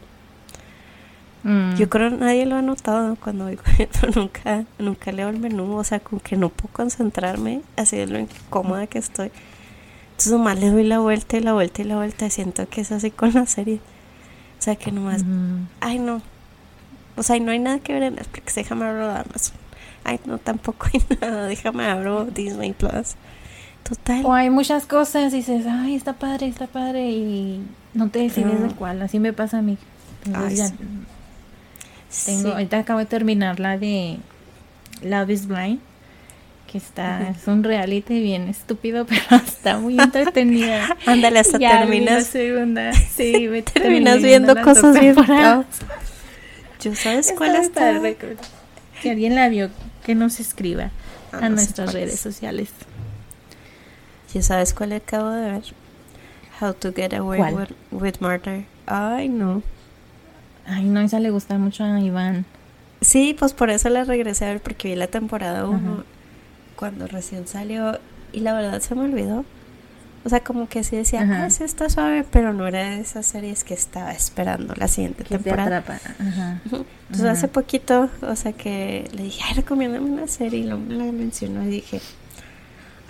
[1.42, 1.74] Mm.
[1.74, 5.76] Yo creo que nadie lo ha notado cuando voy pero nunca, nunca leo el menú,
[5.76, 9.30] o sea, como que no puedo concentrarme, así de lo incómoda que estoy.
[10.12, 12.80] Entonces nomás le doy la vuelta y la vuelta y la vuelta, y siento que
[12.80, 13.80] es así con la serie.
[14.58, 15.66] O sea, que nomás, Ujú.
[15.80, 16.22] ay no,
[17.16, 19.56] o sea, y no hay nada que ver en Netflix, déjame abrir Amazon.
[20.04, 23.16] Ay, no, tampoco hay nada, déjame abrir Disney Plus.
[23.84, 24.24] Total.
[24.24, 27.60] O hay muchas cosas y dices, ay, está padre, está padre, y
[27.92, 28.74] no te decides de Ah.
[28.78, 29.02] cuál.
[29.02, 29.76] Así me pasa a mí.
[30.26, 30.74] Entonces Ay, ya sí.
[32.24, 32.50] tengo, Sí.
[32.50, 34.18] ahorita acabo de terminar la de
[35.02, 35.80] Love is Blind,
[36.70, 40.96] que está, es un reality bien estúpido, pero está muy entretenida.
[41.06, 42.90] Ándale, hasta Ya terminas, segunda.
[43.16, 45.66] Sí, me terminas viendo cosas bien temporadas.
[46.80, 48.00] ¿Yo sabes Está cuál está?
[49.02, 49.68] Si alguien la vio,
[50.04, 50.90] que nos escriba
[51.32, 52.20] Ah, a sé nuestras redes es.
[52.20, 52.70] sociales.
[54.34, 55.62] ¿Ya sabes cuál acabo de ver?
[56.60, 57.54] How to Get Away ¿Cuál?
[57.54, 58.64] with, with Murder.
[58.86, 59.62] Ay, no.
[60.66, 62.44] Ay, no, esa le gusta mucho a Iván.
[63.00, 66.04] Sí, pues por eso la regresé a ver porque vi la temporada 1 Ajá.
[66.76, 67.98] cuando recién salió
[68.32, 69.44] y la verdad se me olvidó.
[70.24, 71.44] O sea, como que sí decía, Ajá.
[71.44, 75.22] ah, sí está suave, pero no era de esas series que estaba esperando la siguiente
[75.22, 75.78] Que te temporada.
[75.78, 76.00] atrapa.
[76.18, 76.60] Ajá.
[76.64, 77.30] Entonces Ajá.
[77.32, 81.62] hace poquito, o sea que le dije, ay, recomiéndame una serie y me la mencionó
[81.64, 82.00] y dije,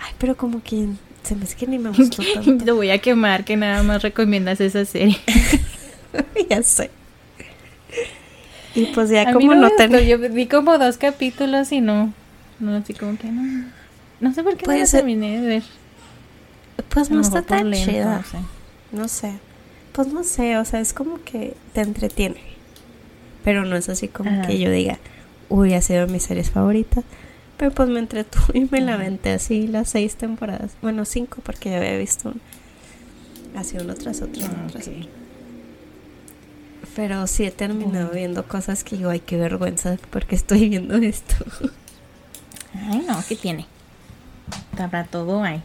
[0.01, 0.89] ay, pero como que
[1.25, 2.63] se me hace que ni me gustó tanto.
[2.65, 5.17] Te voy a quemar que nada más recomiendas esa serie.
[6.49, 6.89] ya sé.
[8.75, 12.13] Y pues ya A como no no gustó, Yo vi como dos capítulos y no.
[12.59, 13.65] No, así como que no.
[14.19, 15.63] No sé por qué no la terminé de ver.
[16.89, 18.17] Pues lo no está tan lento, chida.
[18.17, 18.37] no sé.
[18.91, 19.33] No sé.
[19.93, 22.41] Pues no sé, o sea, es como que te entretiene.
[23.43, 24.47] Pero no es así como Ajá.
[24.47, 24.99] que yo diga,
[25.49, 27.03] uy, ha sido mi series favorita.
[27.57, 30.71] Pero pues me entretuvo y me la aventé así las seis temporadas.
[30.81, 33.59] Bueno, cinco porque ya había visto una.
[33.59, 35.07] Así uno tras otro, uno Ah, tras otro.
[36.95, 41.35] Pero sí he terminado viendo cosas que digo, ay, qué vergüenza porque estoy viendo esto.
[42.89, 43.65] Ay, no, ¿qué tiene?
[44.75, 45.61] Para todo hay.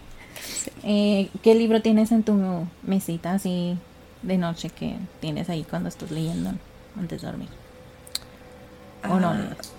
[0.84, 3.76] Eh, ¿Qué libro tienes en tu mesita así
[4.22, 6.52] de noche que tienes ahí cuando estás leyendo
[6.96, 7.48] antes de dormir?
[9.08, 9.72] ¿O no Ah, lees?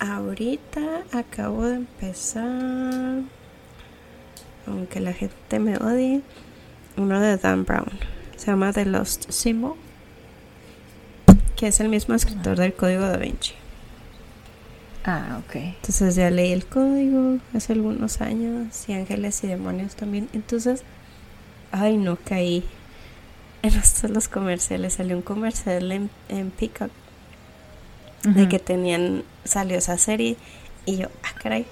[0.00, 3.22] Ahorita acabo de empezar,
[4.66, 6.22] aunque la gente me odie,
[6.96, 7.90] uno de Dan Brown.
[8.36, 9.74] Se llama The Lost Symbol,
[11.56, 13.54] que es el mismo escritor del Código da Vinci.
[15.04, 15.56] Ah, ok.
[15.56, 20.28] Entonces ya leí el código hace algunos años y Ángeles y Demonios también.
[20.32, 20.82] Entonces,
[21.72, 22.64] ay, no caí
[23.62, 24.94] en estos los comerciales.
[24.94, 26.90] Salió un comercial en, en Peacock
[28.24, 30.36] de que tenían, salió esa serie
[30.86, 31.66] y yo, ah, caray.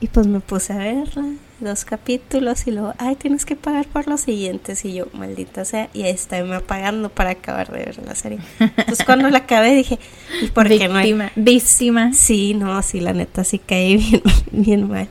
[0.00, 1.24] Y pues me puse a verla,
[1.60, 5.90] dos capítulos y luego, ay, tienes que pagar por los siguientes y yo, maldita sea,
[5.94, 8.40] y ahí está me pagando para acabar de ver la serie.
[8.58, 10.00] Entonces cuando la acabé dije,
[10.40, 11.16] ¿y por qué no hay?
[11.36, 12.12] Víctima.
[12.14, 15.08] Sí, no, sí, la neta sí caí bien, bien mal.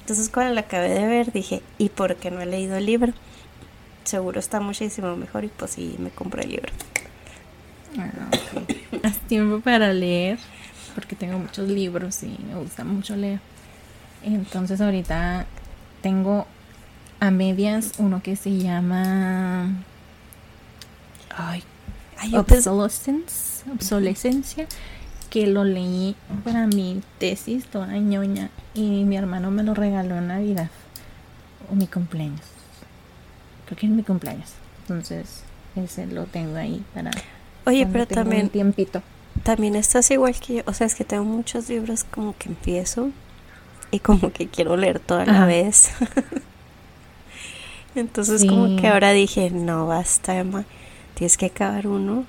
[0.00, 3.12] Entonces cuando la acabé de ver dije, ¿y por qué no he leído el libro?
[4.02, 6.72] Seguro está muchísimo mejor y pues sí, me compré el libro.
[7.96, 8.10] Ah.
[9.04, 10.38] Haz tiempo para leer,
[10.94, 13.40] porque tengo muchos libros y me gusta mucho leer.
[14.22, 15.46] Entonces ahorita
[16.02, 16.46] tengo
[17.20, 19.68] a medias uno que se llama
[21.36, 21.62] ay,
[22.20, 24.66] Ay, Obsolescence, obsolescencia,
[25.30, 30.28] que lo leí para mi tesis toda ñoña y mi hermano me lo regaló en
[30.28, 30.70] Navidad
[31.70, 32.40] o mi cumpleaños.
[33.66, 34.50] Creo que es mi cumpleaños.
[34.80, 35.42] Entonces,
[35.76, 37.12] ese lo tengo ahí para...
[37.68, 39.02] Oye, pero también, Un tiempito.
[39.42, 40.62] también estás igual que yo.
[40.66, 43.10] O sea, es que tengo muchos libros como que empiezo
[43.90, 45.46] y como que quiero leer toda la Ajá.
[45.46, 45.90] vez.
[47.94, 50.64] Entonces como que ahora dije, no, basta, Emma.
[51.14, 52.24] Tienes que acabar uno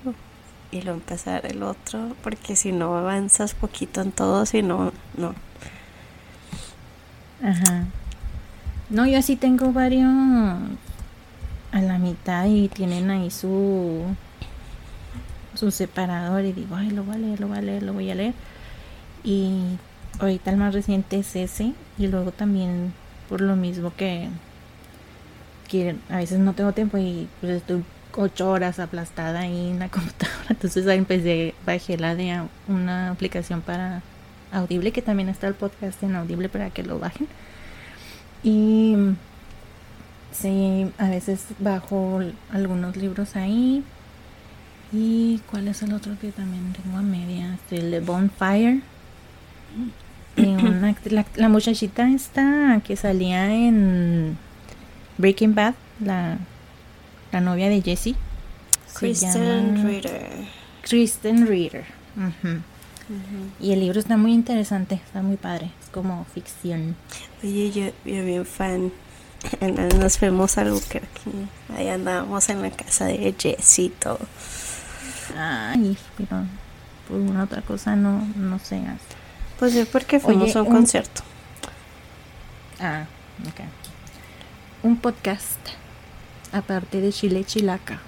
[0.72, 5.36] y luego empezar el otro, porque si no avanzas poquito en todo, si no, no.
[7.44, 7.86] Ajá.
[8.90, 10.10] No, yo así tengo varios
[11.72, 14.04] a la mitad y tienen ahí su
[15.56, 18.12] su separador y digo, ay, lo voy a leer, lo voy a leer, lo voy
[18.12, 18.34] a leer.
[19.24, 19.78] Y
[20.20, 22.94] ahorita el más reciente es ese y luego también
[23.28, 24.30] por lo mismo que
[25.70, 27.84] que a veces no tengo tiempo y pues estoy
[28.18, 30.48] ocho horas aplastada ahí en la computadora.
[30.50, 34.02] Entonces ahí empecé, bajé la de una aplicación para
[34.52, 37.28] Audible, que también está el podcast en Audible para que lo bajen.
[38.44, 38.96] Y
[40.32, 42.20] sí, a veces bajo
[42.52, 43.84] algunos libros ahí.
[44.92, 47.58] ¿Y cuál es el otro que también tengo a media?
[47.70, 48.82] El de Bonfire.
[50.36, 54.38] De una act- la, la muchachita esta que salía en
[55.18, 56.38] Breaking Bad, la,
[57.32, 58.16] la novia de Jesse.
[58.88, 60.28] se Kristen Ritter.
[60.82, 61.86] Kristen Reader.
[62.16, 62.62] Ujú.
[63.60, 65.72] Y el libro está muy interesante, está muy padre.
[65.84, 66.96] Es como ficción.
[67.44, 68.92] Oye, yo, yo bien fan.
[70.00, 71.22] Nos fuimos a Albuquerque.
[71.78, 74.20] Ahí andábamos en la casa de Jess y todo.
[75.38, 76.44] Ay, pero
[77.08, 78.82] por una otra cosa no, no sé.
[79.58, 81.22] Pues sí, porque fuimos Oye, a un un- concierto.
[82.80, 83.06] Ah,
[83.48, 83.62] ok.
[84.84, 85.60] Un podcast
[86.54, 88.00] aparte de Chile Chilaca.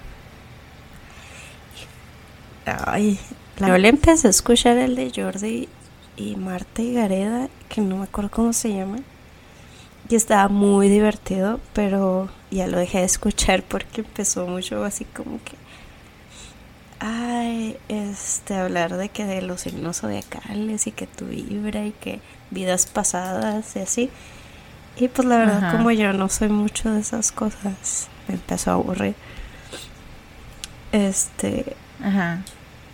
[2.66, 3.20] Ay,
[3.60, 5.68] yo le empecé a escuchar el de Jordi
[6.16, 8.98] y Marta y Gareda, que no me acuerdo cómo se llama.
[10.10, 15.40] Y estaba muy divertido, pero ya lo dejé de escuchar porque empezó mucho así como
[15.44, 15.54] que.
[17.04, 22.22] Ay, este, hablar de que de los signos zodiacales y que tu vibra y que
[22.52, 24.10] vidas pasadas y así.
[24.98, 25.72] Y pues la verdad, Ajá.
[25.78, 29.16] como yo no soy mucho de esas cosas, me empezó a aburrir.
[30.92, 32.42] Este, Ajá.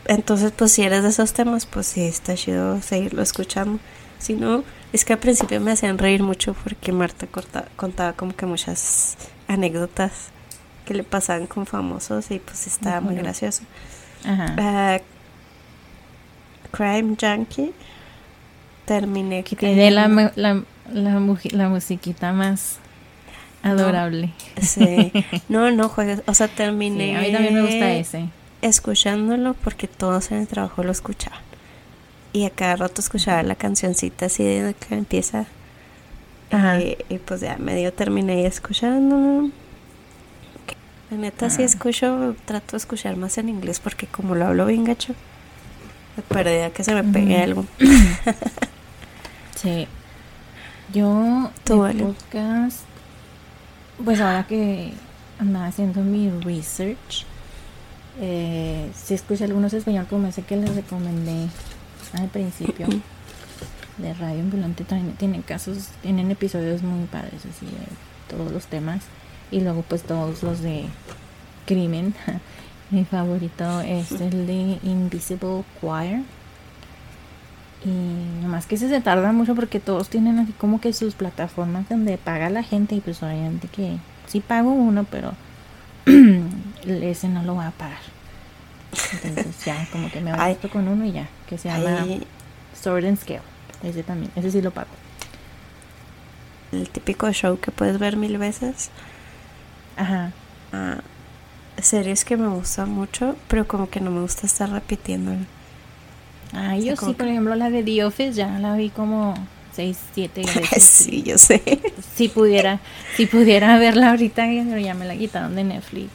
[0.05, 3.79] entonces, pues si eres de esos temas, pues sí, está chido seguirlo escuchando.
[4.19, 8.33] Si no, es que al principio me hacían reír mucho porque Marta corta- contaba como
[8.35, 9.17] que muchas
[9.49, 10.29] anécdotas
[10.85, 13.63] que le pasaban con famosos y pues estaba muy gracioso.
[14.25, 14.55] Ajá.
[14.57, 14.99] Ah,
[16.71, 17.73] Crime Junkie.
[18.85, 22.79] Terminé Que tiene la, la, la, la musiquita más
[23.63, 24.31] adorable.
[24.61, 25.11] Sí.
[25.49, 26.21] No, no juegues.
[26.25, 27.09] O sea, terminé.
[27.09, 28.29] Sí, a mí también me gusta ese.
[28.61, 31.39] escuchándolo porque todos en el trabajo lo escuchaban.
[32.33, 35.45] Y a cada rato escuchaba la cancioncita así de que empieza.
[36.51, 36.79] Ajá.
[36.79, 39.49] Y, y pues ya medio terminé escuchándolo.
[41.11, 41.63] La neta Ah.
[41.63, 45.13] escucho, trato de escuchar más en inglés porque como lo hablo bien gacho,
[46.17, 47.65] me perdía que se me pegue algo.
[49.55, 49.87] Sí.
[50.93, 52.03] Yo, Tú, de Ale.
[52.03, 52.81] podcast,
[54.05, 54.93] pues ahora que
[55.39, 57.25] andaba haciendo mi research,
[58.21, 61.47] eh, sí escuché algunos español como ese que les recomendé
[62.13, 62.87] al principio
[63.97, 64.83] de Radio Ambulante.
[64.83, 69.01] También tienen casos, tienen episodios muy padres así de todos los temas.
[69.51, 70.85] Y luego pues todos los de
[71.65, 72.13] crimen.
[72.89, 76.23] Mi favorito es el de Invisible Choir.
[77.85, 81.87] Y nomás que ese se tarda mucho porque todos tienen así como que sus plataformas
[81.89, 85.33] donde paga la gente y pues obviamente que sí pago uno, pero
[86.85, 87.99] ese no lo voy a pagar.
[89.23, 90.53] Entonces ya como que me Ay.
[90.53, 92.05] basta con uno y ya, que se llama
[92.81, 93.41] Sword and Scale.
[93.83, 94.87] Ese también, ese sí lo pago.
[96.71, 98.89] el típico show que puedes ver mil veces.
[99.97, 100.31] Ajá.
[100.73, 100.97] Ah,
[101.81, 105.39] series que me gustan mucho, pero como que no me gusta estar repitiéndolo.
[106.53, 109.33] Ah, sea, yo sí, que- por ejemplo, la de The Office ya la vi como
[109.75, 110.83] 6, 7 veces.
[110.83, 111.61] sí, yo sé.
[112.15, 112.79] Si pudiera,
[113.15, 116.09] si pudiera verla ahorita, pero ya me la quitaron de Netflix.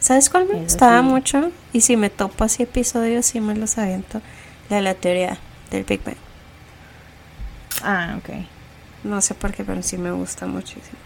[0.00, 1.06] ¿Sabes cuál me Eso gustaba sí.
[1.08, 1.50] mucho?
[1.72, 4.20] Y si me topo así episodios, sí me los aviento.
[4.70, 5.38] La de la teoría
[5.70, 6.16] del Big Bang.
[7.82, 8.44] Ah, ok.
[9.04, 10.98] No sé por qué, pero sí me gusta muchísimo.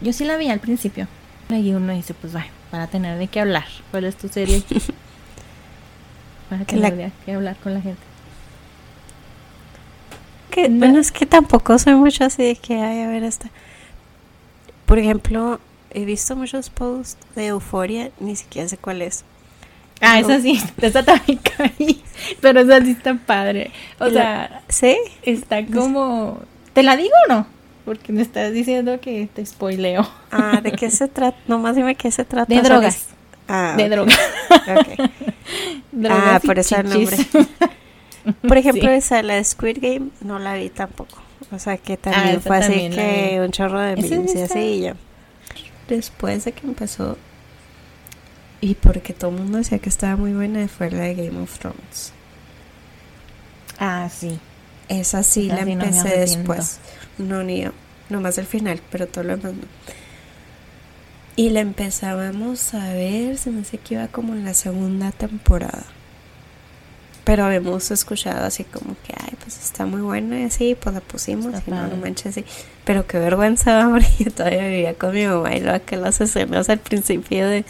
[0.00, 1.06] Yo sí la vi al principio.
[1.50, 3.66] Y uno dice, pues vaya, para tener de qué hablar.
[3.90, 4.62] ¿Cuál es tu serie?
[6.48, 8.00] para la- tener de qué hablar con la gente.
[10.50, 10.78] Que, No.
[10.78, 13.48] Bueno, es que tampoco soy mucho así de que, ay, a ver, esta.
[14.86, 19.24] Por ejemplo, he visto muchos posts de Euforia, ni siquiera sé cuál es.
[20.00, 20.28] Ah, No.
[20.28, 22.02] esa sí, esa también caí.
[22.40, 23.70] Pero esa sí está padre.
[23.98, 24.96] O La- sea, ¿Sí?
[25.22, 26.40] está como...
[26.72, 27.46] ¿Te la digo o no?
[27.84, 30.08] Porque me estás diciendo que te spoileo.
[30.30, 31.36] Ah, ¿de qué se trata?
[31.46, 32.52] Nomás dime qué se trata.
[32.54, 33.06] De drogas.
[33.48, 34.14] Ah, de ok, droga.
[34.80, 35.10] ok.
[35.92, 37.26] Drogas Ah, por eso el chichis.
[38.48, 38.94] Por ejemplo, Sí.
[38.96, 41.18] esa, la de Squid Game, no la vi tampoco.
[41.52, 44.40] O sea, que también Ah, esa fue así también que un chorro de memes y
[44.40, 44.96] así y ya.
[45.88, 47.18] Después de que empezó,
[48.62, 51.58] y porque todo el mundo decía que estaba muy buena, fue la de Game of
[51.58, 52.14] Thrones.
[53.78, 54.38] Ah, sí.
[54.88, 56.78] Esa sí Esa la no empecé después.
[57.18, 57.70] No, ni yo.
[58.10, 59.66] Nomás el final, pero todo lo demás no.
[61.36, 65.84] Y la empezábamos a ver, se me hace que iba como en la segunda temporada.
[67.24, 71.00] Pero habíamos escuchado así como que, ay, pues está muy buena y así, pues la
[71.00, 72.44] pusimos y no, no manches, sí.
[72.84, 76.68] Pero qué vergüenza, hombre, yo todavía vivía con mi mamá y luego que las escenas
[76.68, 77.64] al principio de...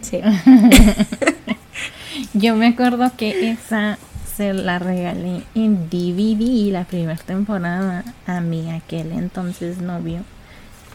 [0.00, 0.20] Sí.
[2.34, 3.98] Yo me acuerdo que esa
[4.36, 10.22] se la regalé en DVD la primera temporada a mi aquel entonces novio,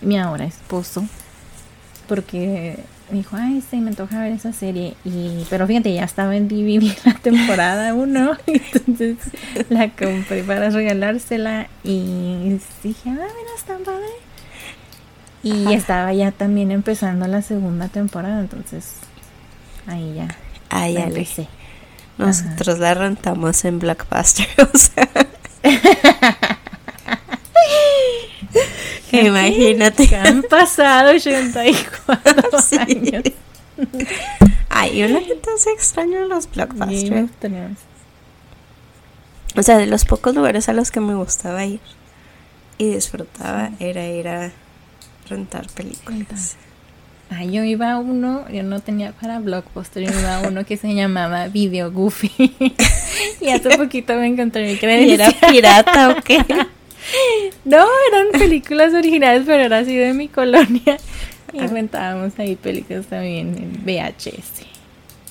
[0.01, 1.05] mi ahora esposo,
[2.07, 2.79] porque
[3.09, 4.95] me dijo, ay, sí, me toca ver esa serie.
[5.03, 9.17] Y, pero fíjate, ya estaba en DVD la temporada 1, entonces
[9.69, 14.05] la compré para regalársela y dije, ah, mira, está padre.
[15.41, 15.73] Y Ajá.
[15.73, 18.95] estaba ya también empezando la segunda temporada, entonces
[19.87, 20.27] ahí ya
[20.69, 21.03] la Ale.
[21.03, 21.47] empecé.
[22.19, 25.09] Nosotros la rentamos en Blackbuster, o sea...
[29.11, 30.07] Imagínate.
[30.07, 32.77] Que han pasado 84 Sí.
[32.77, 33.23] años.
[34.69, 37.27] Ay, la gente se extraño los Game Blockbuster.
[39.55, 41.79] O sea, de los pocos lugares a los que me gustaba ir
[42.77, 44.51] y disfrutaba era ir a
[45.27, 46.55] rentar películas.
[47.31, 50.77] Ah, yo iba a uno, yo no tenía para Blockbuster, yo iba a uno que
[50.77, 52.31] se llamaba Video Goofy.
[53.41, 55.35] y hace poquito me encontré mi ¿Y credencial.
[55.39, 56.43] era pirata o qué?
[57.65, 60.97] No, eran películas originales, pero era así de mi colonia.
[61.53, 61.67] Y Ah.
[61.67, 64.63] rentábamos ahí películas también en VHS.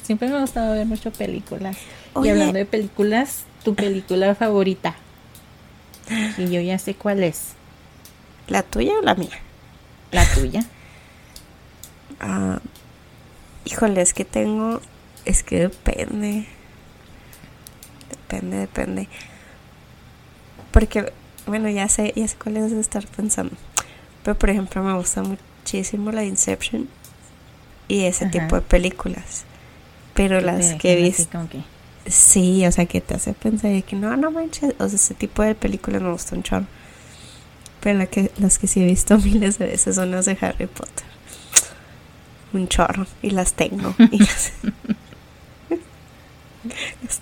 [0.03, 1.77] Siempre me ha gustado ver mucho películas.
[2.15, 2.29] Oye.
[2.29, 4.97] Y hablando de películas, tu película favorita.
[6.37, 7.53] Y yo ya sé cuál es.
[8.49, 9.39] ¿La tuya o la mía?
[10.11, 10.65] La tuya.
[12.21, 12.61] Ah,
[13.65, 14.81] híjole, es que tengo.
[15.25, 16.47] Es que depende.
[18.11, 19.09] Depende, depende.
[20.73, 21.13] Porque,
[21.47, 23.57] bueno, ya sé, ya sé cuál es de estar pensando.
[24.23, 26.89] Pero, por ejemplo, me gusta muchísimo la Inception
[27.89, 28.33] y ese Ajá.
[28.33, 29.45] tipo de películas.
[30.15, 31.49] Pero las que he visto.
[32.07, 34.75] Sí, o sea, que te hace pensar de que no, no manches.
[34.79, 36.67] O sea, ese tipo de películas me gusta un chorro.
[37.81, 40.67] Pero la que, las que sí he visto miles de veces son las de Harry
[40.67, 41.08] Potter.
[42.53, 43.07] Un chorro.
[43.23, 43.95] Y las tengo.
[44.11, 44.53] Y las,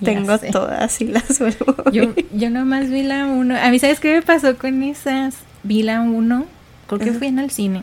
[0.02, 3.56] tengo todas y las vuelvo Yo, yo nomás vi la 1.
[3.56, 5.36] A mí, ¿sabes qué me pasó con esas?
[5.62, 6.46] Vi la 1,
[6.86, 7.18] creo que Ajá.
[7.18, 7.82] fui en el cine.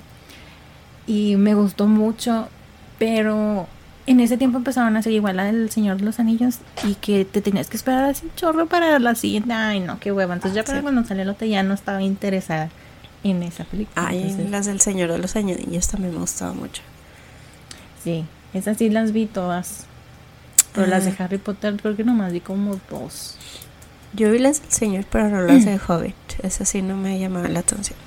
[1.05, 2.47] Y me gustó mucho,
[2.97, 3.67] pero
[4.07, 7.23] en ese tiempo empezaron a hacer igual la del Señor de los Anillos y que
[7.25, 9.53] te tenías que esperar así un chorro para la siguiente.
[9.53, 10.33] Ay, no, qué hueva.
[10.33, 10.83] Entonces ya para Sí.
[10.83, 12.69] cuando salió el otro ya no estaba interesada
[13.23, 14.07] en esa película.
[14.07, 16.81] Ay, Entonces, las del Señor de los Anillos también me gustaba mucho.
[18.03, 19.85] Sí, esas sí las vi todas.
[20.73, 21.13] Pero las de.
[21.19, 23.37] Harry Potter creo que nomás vi como dos.
[24.13, 26.15] Yo vi las del Señor, pero no las de Hobbit.
[26.41, 27.97] Esas sí no me llamaban la atención.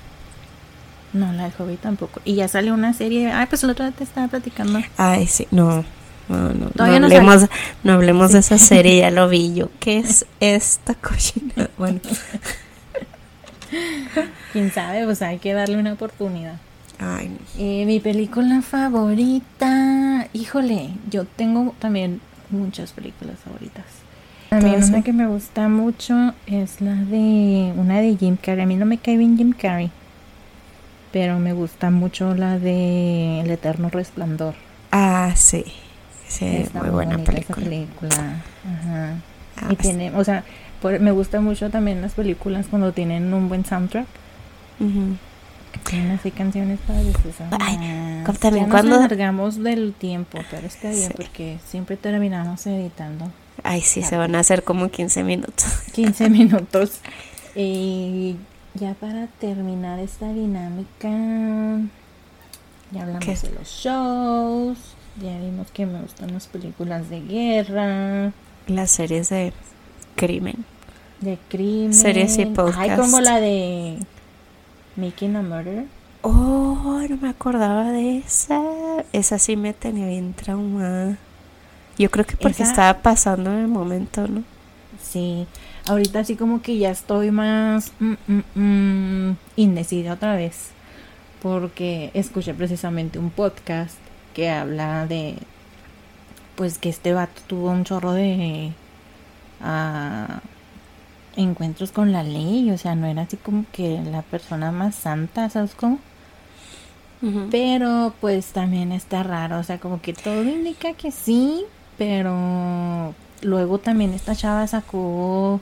[1.12, 2.20] No, la de Hobbit tampoco.
[2.24, 3.30] Y ya salió una serie.
[3.32, 4.80] Ay, pues el otro día te estaba platicando.
[4.96, 5.84] Ay, sí, no.
[6.28, 7.48] No, no, Todavía no no hablemos,
[7.84, 9.68] no hablemos de esa serie, ya lo vi yo.
[9.80, 11.70] ¿Qué es esta cochina?
[11.78, 12.00] Bueno,
[14.52, 16.58] Quién sabe, pues hay que darle una oportunidad.
[16.98, 17.36] Ay, no.
[17.58, 20.28] Eh, mi película favorita.
[20.32, 22.20] Híjole, yo tengo también
[22.50, 23.84] muchas películas favoritas.
[24.50, 27.72] También Todas una que me gusta mucho es la de.
[27.76, 28.62] Una de Jim Carrey.
[28.64, 29.90] A mí no me cae bien Jim Carrey.
[31.12, 34.54] Pero me gusta mucho la de El Eterno Resplandor.
[34.92, 35.64] Ah, sí.
[36.28, 37.56] Sí, Está muy buena película.
[37.64, 38.42] película.
[38.64, 39.14] Ajá.
[39.56, 40.44] Ah, y pues, tiene, o sea,
[40.82, 44.06] por- me gusta mucho también las películas cuando tienen un buen soundtrack.
[44.80, 45.16] ujú.
[45.84, 47.52] Tienen así canciones esas.
[47.60, 51.14] Ay, Ah, también cuando- nos alargamos del tiempo, pero está bien Sí.
[51.16, 53.30] porque siempre terminamos editando
[53.62, 55.64] Ay, sí, se van a hacer como 15 minutos.
[55.94, 57.00] 15 minutos.
[57.54, 58.36] Y
[58.74, 61.08] ya para terminar esta dinámica,
[62.92, 63.34] ya hablamos ¿Qué?
[63.48, 64.78] de los shows,
[65.22, 68.32] ya vimos que me gustan las películas de guerra,
[68.66, 69.52] Las series de
[70.16, 70.64] crimen.
[71.20, 71.94] de crimen.
[71.94, 73.00] Series y Ay, podcast.
[73.00, 73.98] como la de
[74.96, 75.84] Making a Murder.
[76.22, 78.60] Oh, no me acordaba de esa.
[79.12, 81.18] Esa sí me tenía bien traumada.
[81.98, 84.42] Yo creo que porque Esa- estaba pasando en el momento, ¿no?
[85.02, 85.46] Sí,
[85.86, 88.42] ahorita sí como que ya estoy más mm, mm,
[89.30, 90.70] mm, indecisa otra vez.
[91.42, 93.96] Porque escuché precisamente un podcast
[94.34, 95.36] que habla de
[96.56, 98.72] pues que este vato tuvo un chorro de
[99.60, 100.40] ah,
[101.36, 105.48] encuentros con la ley, o sea, no era así como que la persona más santa,
[105.50, 105.98] ¿sabes cómo?
[107.50, 111.64] Pero pues también está raro, o sea, como que todo indica que sí,
[111.98, 115.60] pero luego también esta chava sacó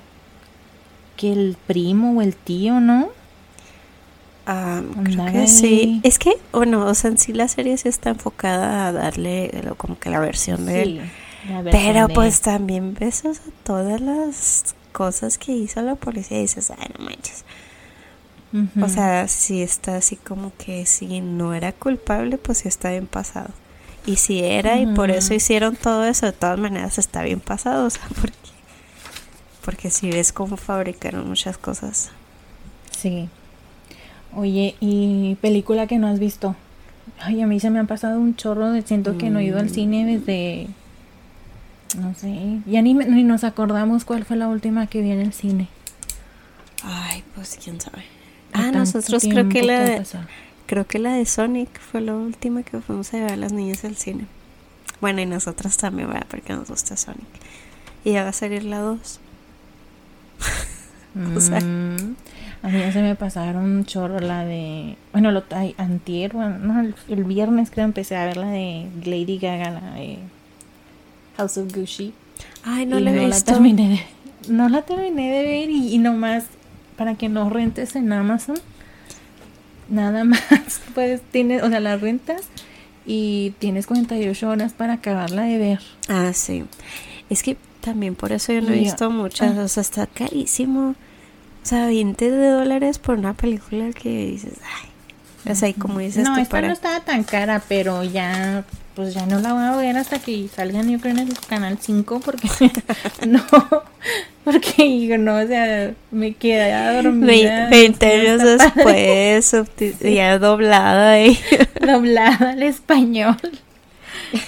[1.17, 3.09] que el primo o el tío, ¿no?
[4.47, 6.01] Ah, creo que sí.
[6.03, 9.99] Es que, bueno, o sea, en sí la serie sí está enfocada a darle como
[9.99, 11.11] que la versión de él.
[11.71, 13.23] Pero pues también ves
[13.63, 17.45] todas las cosas que hizo la policía y dices, ay, no manches.
[18.81, 23.09] O sea, si está así como que si no era culpable, pues sí está bien
[23.09, 23.51] pasado.
[24.07, 27.87] Y si era y por eso hicieron todo eso, de todas maneras está bien pasado,
[27.87, 28.37] o sea, porque,
[29.65, 32.13] porque si ves cómo fabricaron muchas cosas.
[32.97, 33.29] Sí.
[34.37, 36.55] Oye, ¿y película que no has visto?
[37.19, 39.59] Ay, a mí se me ha pasado un chorro de siento que no he ido
[39.59, 40.07] al cine mm.
[40.07, 40.69] desde
[41.97, 45.33] no sé, ya ni, ni nos acordamos cuál fue la última que vi en el
[45.33, 45.69] cine.
[46.83, 48.05] Ay, pues quién sabe.
[48.53, 50.07] Ah, nosotros creo que la de,
[50.67, 53.85] creo que la de Sonic fue la última que fuimos a llevar a las niñas
[53.85, 54.27] al cine.
[55.01, 56.27] Bueno, y nosotras también, ¿verdad?
[56.29, 57.27] Porque nos gusta Sonic.
[58.05, 59.21] Y ya va a salir la 2.
[61.37, 62.17] o sea, mm.
[62.65, 64.97] A mí ya se me pasaron un chorro la de.
[65.13, 69.37] Bueno, lo, hay antier, bueno, no, el, viernes creo empecé a ver la de Lady
[69.37, 70.19] Gaga, la de
[71.37, 72.13] House of Gucci.
[72.65, 73.29] Ay, no la no.
[73.29, 76.45] La terminé de, no la terminé de ver y, y nomás
[76.97, 78.57] para que no rentes en Amazon.
[79.89, 82.43] Nada más, pues tienes, o sea, la rentas
[83.07, 85.81] y tienes 48 horas para acabarla de ver.
[86.09, 86.65] Ah, sí.
[87.31, 89.63] Es que también por eso yo no he visto muchas, ah.
[89.63, 90.95] o sea, está carísimo.
[91.63, 94.91] O sea, 20 de dólares por una película que dices, ay.
[95.51, 98.65] O sea, y como dices no, esta no estaba tan cara, pero ya,
[98.95, 101.79] pues ya no la voy a ver hasta que salgan, yo creo, en el canal
[101.81, 102.49] 5, porque
[103.27, 103.45] no,
[104.45, 107.69] porque no, o sea, me quedé dormida.
[107.71, 109.57] 20 años después,
[110.01, 111.39] ya doblada ahí.
[111.81, 113.37] doblada al español.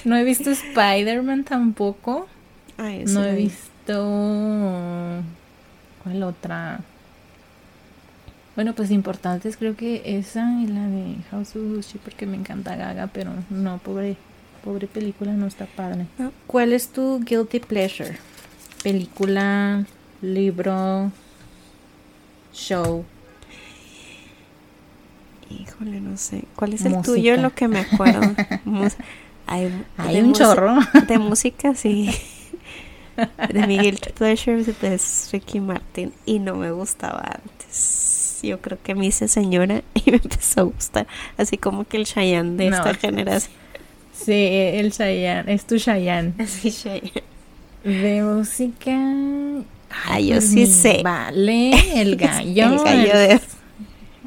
[0.04, 2.28] No he visto Spider-Man tampoco.
[2.76, 5.22] Ay, no he visto.
[6.02, 6.80] ¿Cuál otra?
[8.56, 12.74] Bueno, pues importantes creo que esa y la de House of Gucci porque me encanta
[12.74, 14.16] Gaga, pero no, pobre,
[14.66, 16.06] pobre película, no está padre.
[16.48, 18.18] ¿Cuál es tu guilty pleasure?
[18.82, 19.86] Película,
[20.20, 21.12] libro,
[22.52, 23.04] show.
[25.48, 26.42] Híjole, no sé.
[26.56, 27.36] ¿Cuál es el tuyo?
[27.36, 28.20] Lo que me acuerdo.
[29.46, 29.66] hay,
[30.20, 30.78] un chorro.
[31.06, 32.10] De música, sí.
[33.52, 38.94] De mi guilty pleasure es Ricky Martin y no me gustaba antes yo creo que
[38.94, 41.06] me hice señora y me empezó a gustar.
[41.36, 43.65] Así como que el Cheyenne de esta generación.
[44.24, 46.34] Sí, el Cheyenne, es tu Cheyenne.
[46.46, 47.22] Sí, Cheyenne.
[47.84, 48.96] De música.
[50.06, 51.00] Ay, yo sí sé.
[51.04, 52.72] Vale, el gallo.
[52.72, 53.40] el gallo de.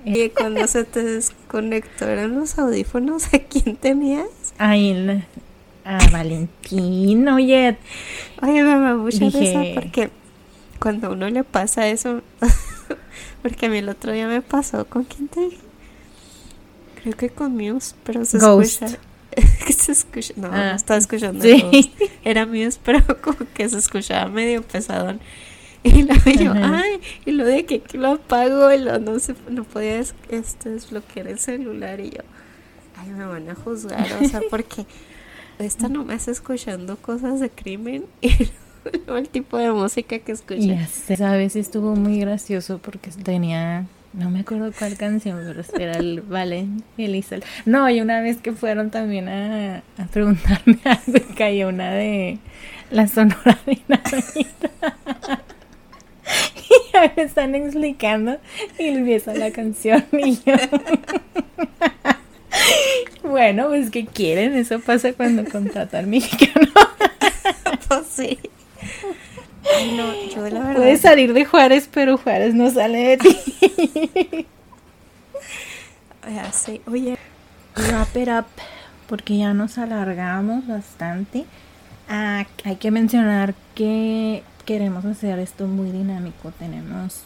[0.05, 4.27] Y cuando se te desconectaron los audífonos, ¿a quién tenías?
[4.57, 5.23] Ay,
[5.83, 7.77] a Valentín, oye.
[8.41, 10.09] Oye, me da mucha risa porque
[10.79, 12.21] cuando uno le pasa eso,
[13.41, 15.57] porque a mí el otro día me pasó, ¿con quién te dije?
[17.01, 18.97] Creo que con Muse, pero se escucha.
[19.69, 20.33] se escucha.
[20.35, 21.43] No, no ah, estaba escuchando.
[21.43, 21.91] Sí.
[22.23, 25.19] Era Muse, pero como que se escuchaba medio pesadón.
[25.83, 29.63] Y luego yo, ay, y lo de que, lo apago y lo, no, se, no
[29.63, 31.99] podía este, desbloquear el celular.
[31.99, 32.21] Y yo,
[32.97, 34.85] ay, me van a juzgar, o sea, porque
[35.57, 38.05] esta no me está escuchando cosas de crimen.
[38.21, 38.33] Y
[39.07, 40.77] el tipo de música que escuché.
[41.07, 46.21] Ya sabes, estuvo muy gracioso porque tenía, no me acuerdo cuál canción, pero era el
[46.21, 47.37] Vale, Elisa.
[47.65, 52.39] No, y una vez que fueron también a, a preguntarme algo, cayó una de
[52.91, 54.71] la Sonora Dinamita.
[56.55, 58.39] y ya me están explicando
[58.77, 60.53] y empieza la canción y yo...
[63.23, 66.67] Bueno, pues que quieren, eso pasa cuando contratan mexicano.
[67.87, 68.39] pues sí.
[69.63, 70.75] No, yo la verdad.
[70.75, 74.47] Puedes salir de Juárez, pero Juárez no sale de ti.
[76.27, 77.17] Ya sé, oye.
[77.75, 78.45] Wrap it up,
[79.07, 81.45] porque ya nos alargamos bastante.
[82.07, 86.51] Ah, hay que mencionar que queremos hacer esto muy dinámico.
[86.51, 87.23] Tenemos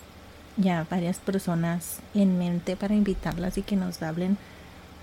[0.55, 4.37] ya varias personas en mente para invitarlas y que nos hablen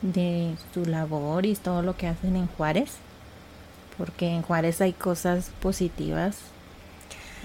[0.03, 2.93] de su labor y todo lo que hacen en Juárez.
[3.99, 6.39] Porque en Juárez hay cosas positivas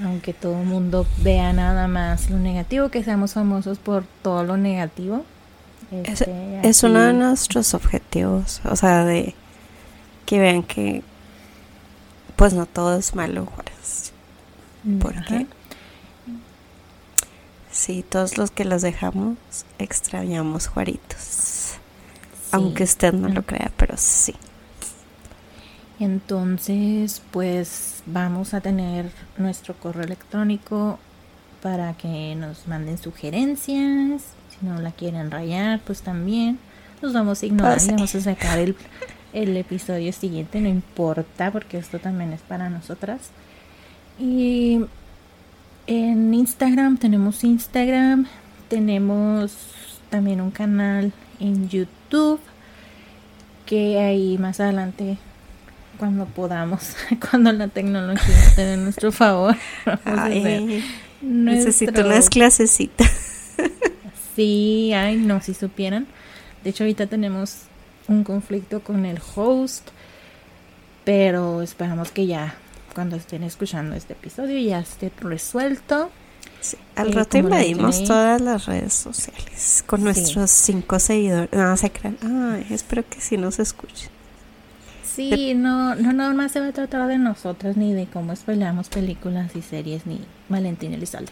[0.04, 4.58] aunque todo el mundo vea nada más lo negativo, que seamos famosos por todo lo
[4.58, 5.24] negativo.
[5.91, 9.36] es, este, uno de nuestros objetivos, o sea, de,
[10.26, 11.04] que vean que
[12.36, 14.12] pues no todo es malo, Juárez.
[15.00, 15.46] Porque Ajá.
[17.72, 19.38] sí, todos los que los dejamos
[19.80, 21.20] extrañamos Juaritos.
[21.20, 21.78] Sí.
[22.52, 24.36] Aunque usted no lo crea, pero sí.
[26.00, 31.00] Entonces, pues vamos a tener nuestro correo electrónico
[31.62, 34.24] para que nos manden sugerencias.
[34.50, 36.60] Si no la quieren rayar, pues también
[37.02, 38.76] los vamos a ignorar y vamos a sacar el,
[39.34, 40.60] el episodio siguiente.
[40.60, 43.30] No importa, porque esto también es para nosotras.
[44.20, 44.82] Y
[45.88, 48.28] en Instagram tenemos Instagram,
[48.70, 49.56] tenemos
[50.10, 52.39] también un canal en YouTube
[53.66, 55.18] que ahí más adelante
[55.98, 56.96] cuando podamos,
[57.32, 60.84] cuando la tecnología esté de nuestro favor, vamos a hacer Ay,
[61.22, 63.12] necesito unas clasecitas.
[64.36, 66.08] Sí, ay, no, si supieran.
[66.62, 67.56] De hecho, ahorita tenemos
[68.10, 69.88] un conflicto con el host,
[71.06, 72.56] pero esperamos que ya,
[72.93, 76.12] cuando estén escuchando este episodio, ya esté resuelto.
[76.60, 80.04] Sí, Al Eh, rato como la invadimos todas las redes sociales con Sí.
[80.04, 81.50] nuestros cinco seguidores.
[81.54, 82.18] No se crean.
[82.22, 84.10] Ay, espero que sí nos escuchen.
[85.16, 88.89] Sí, no, no, no más se va a tratar de nosotras, ni de cómo spoileamos
[88.89, 91.32] películas y series, ni Valentín Elizalde.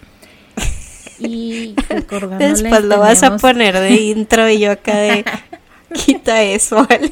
[1.19, 5.25] Y recordándoles, Después lo vas a poner de intro y yo acá de
[5.93, 7.11] quita eso, ¿vale?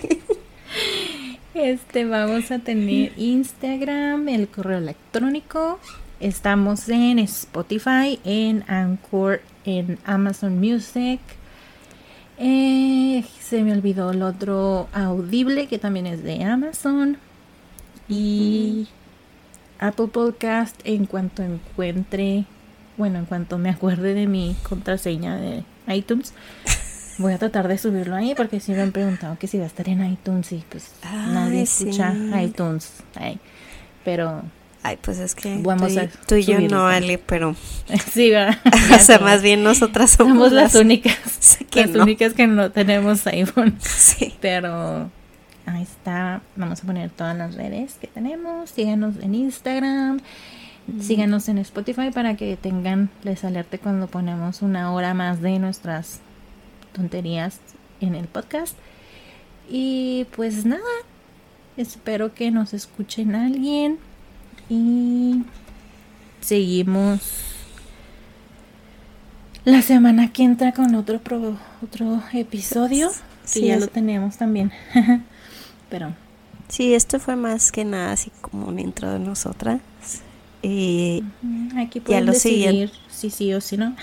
[1.54, 5.80] Este, vamos a tener Instagram, el correo electrónico.
[6.20, 11.20] Estamos en Spotify, en Anchor, en Amazon Music.
[12.44, 17.18] Eh, se me olvidó el otro audible que también es de Amazon.
[18.10, 18.88] Y
[19.80, 22.46] Apple Podcast en cuanto encuentre,
[22.98, 26.34] bueno, en cuanto me acuerde de mi contraseña de iTunes.
[27.20, 29.68] Voy a tratar de subirlo ahí porque sí me han preguntado que si va a
[29.68, 31.90] estar en iTunes y pues Ay, nadie sí.
[31.90, 33.04] escucha iTunes.
[33.14, 33.40] Ay,
[34.04, 34.42] pero
[34.84, 36.88] Ay, pues es que Vamos tú, a y- tú y yo no.
[36.88, 37.56] Ale, pero
[38.14, 38.58] sí, va.
[38.96, 42.04] o sea, más bien nosotras somos, somos las únicas, que las no.
[42.04, 43.78] únicas que no tenemos iPhone.
[43.80, 44.34] Sí.
[44.42, 45.10] Pero
[45.68, 46.42] ahí está.
[46.56, 48.72] Vamos a poner todas las redes que tenemos.
[48.72, 50.20] Síganos en Instagram.
[51.00, 56.22] Síganos en Spotify para que tengan, les alerte cuando ponemos una hora más de nuestras
[56.94, 57.60] tonterías
[58.02, 58.76] en el podcast.
[59.70, 60.82] Y pues nada,
[61.78, 64.00] espero que nos escuchen alguien.
[64.74, 65.44] Y
[66.40, 67.20] seguimos
[69.66, 73.10] la semana que entra con otro pro- otro episodio.
[73.10, 74.72] Que Sí, ya es- lo tenemos también.
[75.90, 76.14] Pero
[76.70, 79.82] Sí, esto fue más que nada así como un intro de nosotras.
[80.62, 83.94] Y mm, aquí pueden lo decidir si sí o si no.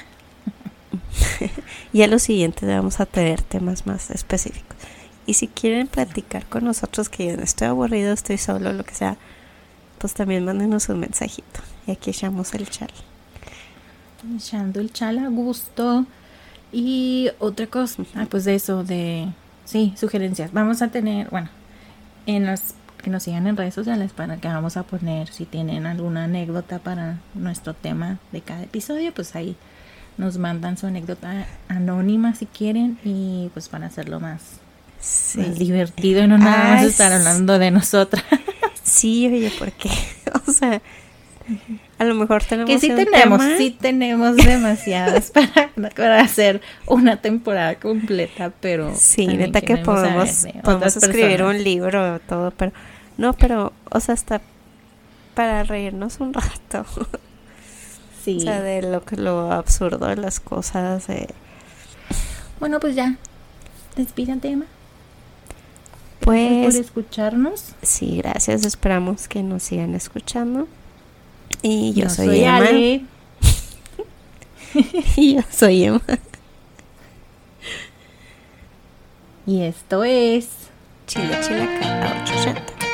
[1.95, 4.77] ya lo siguiente vamos a tener temas más específicos.
[5.25, 9.17] Y si quieren platicar con nosotros, que estoy aburrido, estoy solo, lo que sea,
[9.99, 11.61] pues también mándenos un mensajito.
[11.87, 12.91] Y aquí echamos el chal.
[14.37, 16.07] echando el chal a gusto.
[16.73, 19.29] Y otra cosa, ah, pues de eso, de,
[19.65, 20.53] sí, sugerencias.
[20.53, 21.49] Vamos a tener, bueno,
[22.27, 25.87] en las que nos sigan en redes sociales para que vamos a poner si tienen
[25.87, 29.57] alguna anécdota para nuestro tema de cada episodio, pues ahí
[30.19, 34.43] nos mandan su anécdota anónima si quieren y pues para hacerlo más,
[35.01, 35.39] Sí.
[35.39, 38.25] más divertido y no nada más Ah, estar hablando de nosotras.
[38.89, 39.91] Sí, oye, porque,
[40.47, 40.81] o sea,
[41.99, 43.57] a lo mejor tenemos Que sí tenemos, tema.
[43.57, 50.53] sí tenemos demasiadas para, para hacer una temporada completa, pero Sí, neta que podemos, de
[50.63, 51.57] podemos escribir personas.
[51.57, 52.73] un libro todo, pero
[53.17, 54.41] no, pero, o sea, hasta
[55.35, 56.85] para reírnos un rato.
[58.25, 58.37] Sí.
[58.39, 61.07] O sea, de lo que lo absurdo de las cosas.
[61.07, 61.29] de-
[62.61, 63.17] Bueno, pues ya.
[63.97, 64.67] Despídate, Emma.
[66.33, 67.65] Gracias Pues por escucharnos.
[67.83, 68.65] sí, gracias.
[68.65, 70.69] Esperamos que nos sigan escuchando.
[71.63, 72.57] Y yo, soy, soy Emma.
[72.57, 73.05] Ale.
[75.17, 76.03] Y yo soy Emma.
[79.47, 80.49] Y esto es
[81.07, 82.88] Chile, chile, acá, 880.